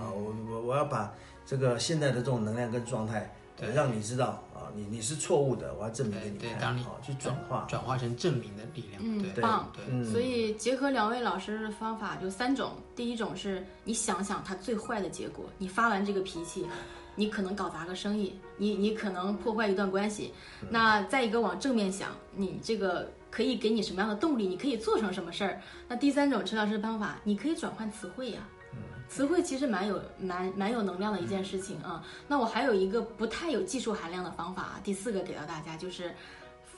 [0.00, 1.12] 啊，我我我要把
[1.44, 7.66] 这个现在的这种能量跟状态，呃让你知道啊，你你是错误的，我要证明给你看，对当你啊，去转化。
[7.68, 9.02] 转化成证明的力量。
[9.04, 16.64] 嗯对棒对，嗯所以结合两位老师的方法就三种，第一种是你想想他最坏的结果，你发完这个脾气，
[17.16, 20.32] 你可能搞砸个生意，你你可能破坏一段关系。
[20.70, 25.60] 那再一个往正面想，你这个可以给你什么样的动力，你可以做成什么事儿。
[25.88, 28.40] 那第三种陈老师的方法，你可以转换词汇呀、
[29.08, 32.04] 词汇其实蛮有蛮蛮有能量的一件事情啊。
[32.26, 36.12] 那我还有一个不太有技术含量的方法啊，第四个给到大家就是。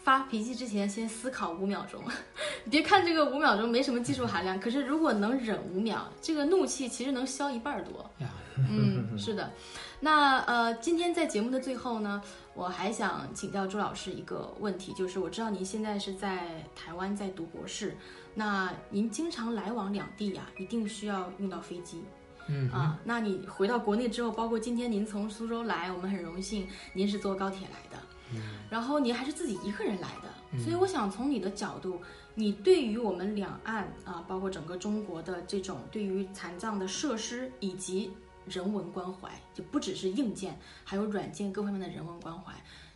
[0.02, 2.02] 发脾气之前先思考五秒钟，
[2.64, 8.10] 你别看这个五秒钟没什么技术含量，可是如果能忍五秒，这个怒气其实能消一半儿多。
[8.16, 9.52] 呀，嗯，是的。
[10.00, 12.22] 那呃，今天在节目的最后呢，
[12.60, 17.96] 我还想请教朱老师一个问题，就是我知道您现在是在台湾在读博士，
[18.34, 22.04] 那您经常来往两地呀、一定需要用到飞机。
[22.48, 28.02] 嗯啊，那你回到国内之后，包括今天您从苏州来，我们很荣幸您是坐高铁来的，
[28.34, 31.98] 嗯然后您还是自己一个人来的，所以我想从你的角度，
[32.34, 38.10] 你对于我们两岸啊，包括整个中国的这种对于残障的设施以及
[38.46, 42.52] 人文关怀，就不只是硬件，还有软件各方面的人文关怀，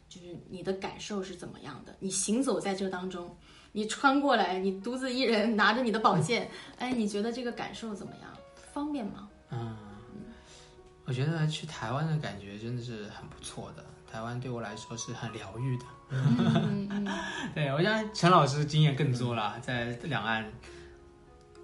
[0.09, 1.95] 就是你的感受是怎么样的？
[2.01, 3.37] 你行走在这当中，
[3.73, 8.31] 你穿过来，你独自一人拿着你的宝剑，哎，你觉得这个感受怎么样？
[8.73, 9.29] 方便吗？
[9.51, 9.77] 嗯，
[11.05, 13.85] 我觉得去台湾的感觉真的是很不错的。
[14.11, 15.85] 台湾对我来说是很疗愈的。
[16.11, 17.09] 嗯嗯
[17.55, 20.45] 对我想陈老师经验更多了，在两岸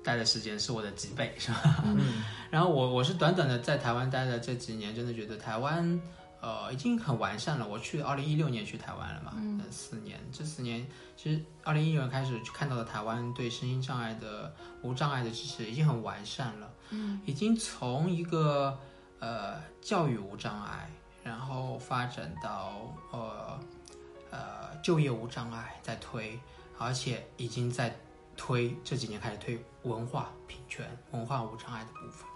[0.03, 1.83] 待的时间是我的几倍， 是吧？
[1.85, 6.01] 嗯然后我我是短短的在台湾待的这几年，真的觉得台湾
[6.41, 7.69] 呃已经很完善了。
[7.69, 10.85] 我去二零一六年去台湾了嘛，嗯，四年，这四年
[11.17, 18.77] 其实二零一六年开始就看到的台湾对身心障碍的无障碍的支持已经很完善了，嗯，已经从一个
[19.21, 20.91] 呃教育无障碍，
[21.23, 23.61] 然后发展到呃
[24.33, 26.37] 呃就业无障碍在推，
[26.79, 27.97] 而且已经在
[28.41, 32.27] 推这几年开始推文化平权、文化无障碍的部分。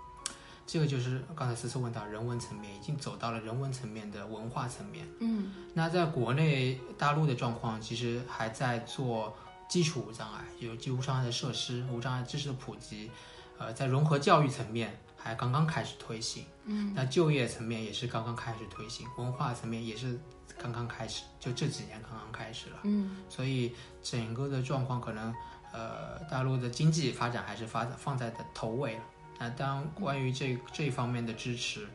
[0.66, 5.08] 这个就是刚才思思问到人文层面，已经走到了人文层面的文化层面。
[5.20, 9.34] 嗯那在国内大陆的状况，其实还在做
[9.66, 13.10] 基础无障碍，有基础无障碍的设施、无障碍知识的普及，
[13.56, 16.44] 呃，在融合教育层面还刚刚开始推行。
[16.64, 20.20] 嗯，那就业层面也是刚刚开始推行，文化层面也是
[20.58, 22.76] 刚刚开始，就这几年刚刚开始了。
[22.84, 25.34] 嗯所以整个的状况可能，
[25.74, 29.02] 呃，大陆的经济发展还是发放在的头位了。
[29.40, 31.88] 那当关于这这一方面的支持，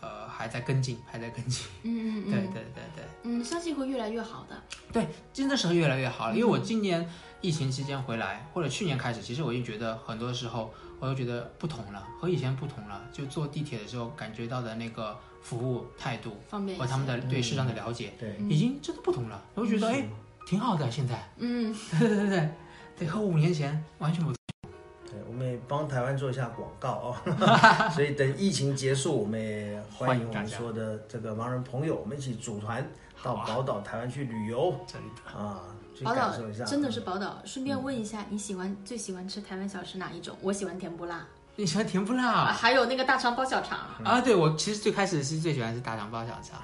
[0.00, 1.66] 呃，还在跟进，还在跟进。
[1.82, 4.62] 嗯嗯嗯对对对对嗯，相信会越来越好的。
[4.92, 6.34] 对，真的是越来越好了。
[6.34, 7.06] 因为我今年
[7.40, 13.02] 疫情期间回来，或者去年开始，其实我已经觉得很多时候，我就觉得不同了，和以前不同了。
[13.12, 19.42] 就坐地铁的时候感觉到的那个服务态度方便和他们的对市场的了解，对，已经真的不同了。
[19.54, 20.06] 我就觉得哎，
[20.46, 21.28] 挺好的，现在。
[21.38, 22.50] 嗯对对对对，
[22.98, 24.36] 对，和五年前完全不同。
[25.04, 27.16] 对，我们也帮台湾做一下广告哦。
[27.94, 32.86] 所以等疫情结束，我们也欢迎我们所有的这个盲人朋友，我们一起组团
[33.22, 35.38] 到宝岛台湾去旅游真的。
[35.38, 35.60] 啊，
[35.94, 36.64] 去宝岛感受一下。
[36.64, 37.38] 真的是宝岛。
[37.44, 40.34] 顺便问一下，你喜欢最喜欢吃台湾小吃哪一种？
[40.40, 41.26] 我喜欢甜不辣，
[41.56, 43.78] 你喜欢甜不啊，辣还有那个大肠包小肠。
[44.02, 44.20] 啊？
[44.22, 46.58] 对，我其实最开始是最喜欢吃大肠包小肠。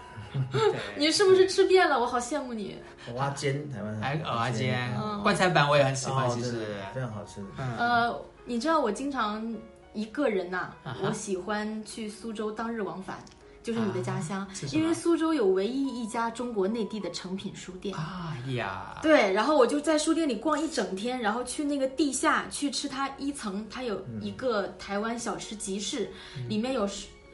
[0.51, 0.61] 对，
[0.97, 1.99] 你是不是吃遍了？
[1.99, 2.77] 我好羡慕你。
[3.09, 6.67] 蚵仔煎，台湾还有蚵仔煎嗯，棺材板我也很喜欢，哦其实。
[6.95, 7.41] 非常好吃。
[7.59, 9.55] 嗯，呃，你知道我经常
[9.93, 10.71] 一个人呐、
[11.03, 13.19] 我喜欢去苏州当日往返，
[13.63, 17.95] 就是你的家乡，因为苏州有唯一一家中国内地的成品书店。
[17.97, 26.11] 啊呀，对，然后我就在书店里逛一整天，然后去那个地下去吃它一层，它有一个台湾小吃集市，
[26.49, 26.87] 里面有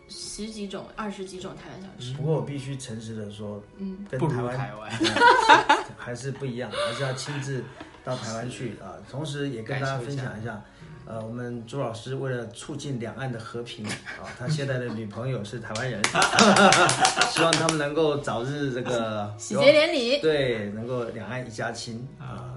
[0.09, 2.13] 十十几种、二十几种台湾小吃。
[2.15, 4.91] 不过我必须诚实的说，嗯，跟不如台湾台湾。
[5.01, 7.63] 嗯还是不一样， 还是要亲自
[8.05, 8.97] 到台湾去啊。
[9.11, 10.63] 同时也跟大家分享一下，
[11.05, 16.01] 呃，我们朱老师为了促进两岸的和平啊，他现在的女朋友是台湾人，
[17.31, 20.19] 希望他们能够早日这个喜结连理。
[20.23, 22.55] 对，能够两岸一家亲啊。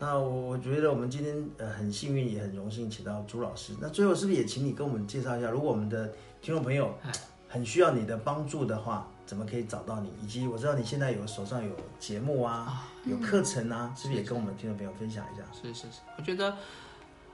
[0.00, 3.74] 那我我觉得我们今天呃很幸运，也很荣幸请到朱老师。
[3.80, 6.10] 那最后是不是也请你跟我们介绍一下，如果我们的
[6.42, 7.12] 听众朋友哎
[7.48, 10.12] 很需要你的帮助的话，怎么可以找到你？
[10.22, 15.42] 以及我知道你现在有手上有节目啊，有课程啊，是不是也跟我们听众朋友分享一下？
[15.60, 16.56] 是是是，我觉得，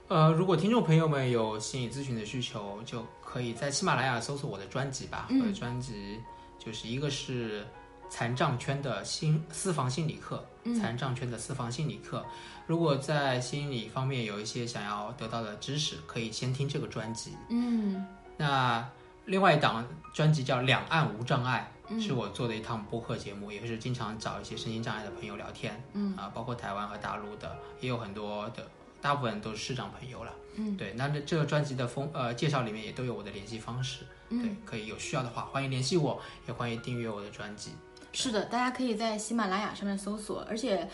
[0.08, 5.26] 呃，如果听众朋友们有心理咨询的需求，就可以在喜马拉雅搜索我的专辑吧。
[5.28, 6.18] 嗯我的专辑
[6.58, 7.66] 就是一个是
[8.08, 10.42] 残障圈的心私房心理课，
[10.80, 12.24] 残障圈的私房心理课。
[12.66, 17.36] 如果在心理方面有一些想要得到的知识，可以先听这个专辑。
[17.50, 18.06] 嗯
[18.38, 18.86] 那
[19.26, 28.66] 另外一档专辑叫《两岸无障碍》，嗯是我做的一趟播客节目，也是经常找一些身心障碍的朋友聊天，嗯啊，包括台湾和大陆的，也有很多的，
[29.00, 30.32] 大部分都是视障朋友了。
[30.54, 37.72] 嗯，对，那这这个专辑的封呃介绍里面也都有我的联系方式，嗯对，可以有需要的话欢迎联系我，也欢迎订阅我的专辑。
[38.12, 40.88] 是的，大家可以在喜马拉雅上面搜索，而且，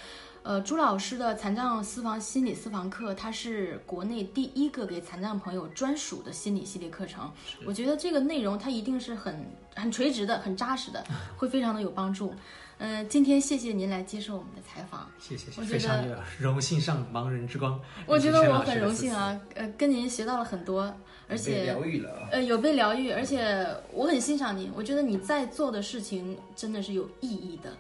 [0.44, 7.31] 呃，朱老师的残障私房心理私房课，它是国内第一个给残障朋友专属的心理系列课程。
[7.64, 9.47] 我觉得这个内容它一定是很
[9.77, 11.05] 很垂直的、很扎实的，
[11.39, 12.35] 会非常的有帮助。
[12.78, 15.09] 嗯、今天谢谢您来接受我们的采访。
[15.20, 16.05] 谢谢，我觉得非常
[16.40, 17.81] 荣幸上盲人之光。
[18.05, 20.82] 我觉得我很荣幸啊，呃，跟您学到了很多，
[21.28, 22.28] 而被且疗愈了啊。
[22.32, 24.69] 呃，有被疗愈，而且我很欣赏你。
[24.74, 27.70] 我觉得你在做的事情真的是有意义的，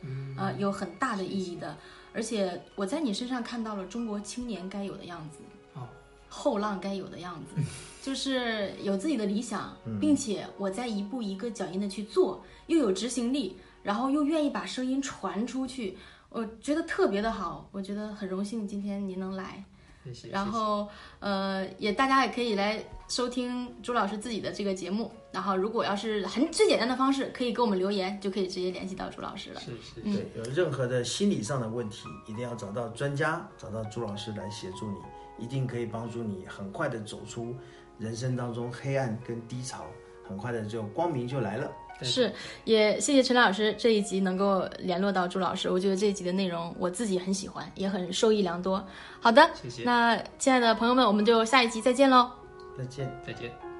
[0.40, 1.76] 啊、有很大的意义的。
[2.12, 5.38] 而且我在你身上看到了中国青年该有的样子。
[5.74, 5.88] 哦，
[6.28, 7.62] 后浪该有的样子，
[8.02, 15.96] 就是有自己的理想，并且我在一步一个脚印的去做，又有执行力，然后又愿意把声音传出去，
[16.28, 17.68] 我觉得特别的好。
[17.72, 19.64] 我觉得很荣幸今天您能来，
[20.04, 20.28] 谢谢。
[20.28, 20.88] 然后
[21.20, 22.82] 呃，也大家也可以来
[23.12, 25.12] 收听朱老师自己的这个节目。
[25.30, 29.60] 然后如果要是很最简单的方式，可以给我们留言，就可以直接联系到朱老师了。
[29.60, 34.96] 是是，对，有任何的心理上的问题，一定要找到专家，找到朱老师来协助你。
[35.44, 37.54] 一定可以帮助你很快的走出
[37.98, 39.84] 人生当中黑暗跟低潮，
[40.26, 41.70] 很快的就光明就来了。
[42.00, 42.32] 是，
[42.64, 48.82] 也谢谢陈老师这一集能够联络到朱老师，我觉得这一集的内容我自己很喜欢，也很受益良多。
[49.20, 49.82] 好的，谢谢。
[49.84, 52.41] 那亲爱的朋友们，我们就下一集再见喽。
[52.76, 53.71] 再见，再见。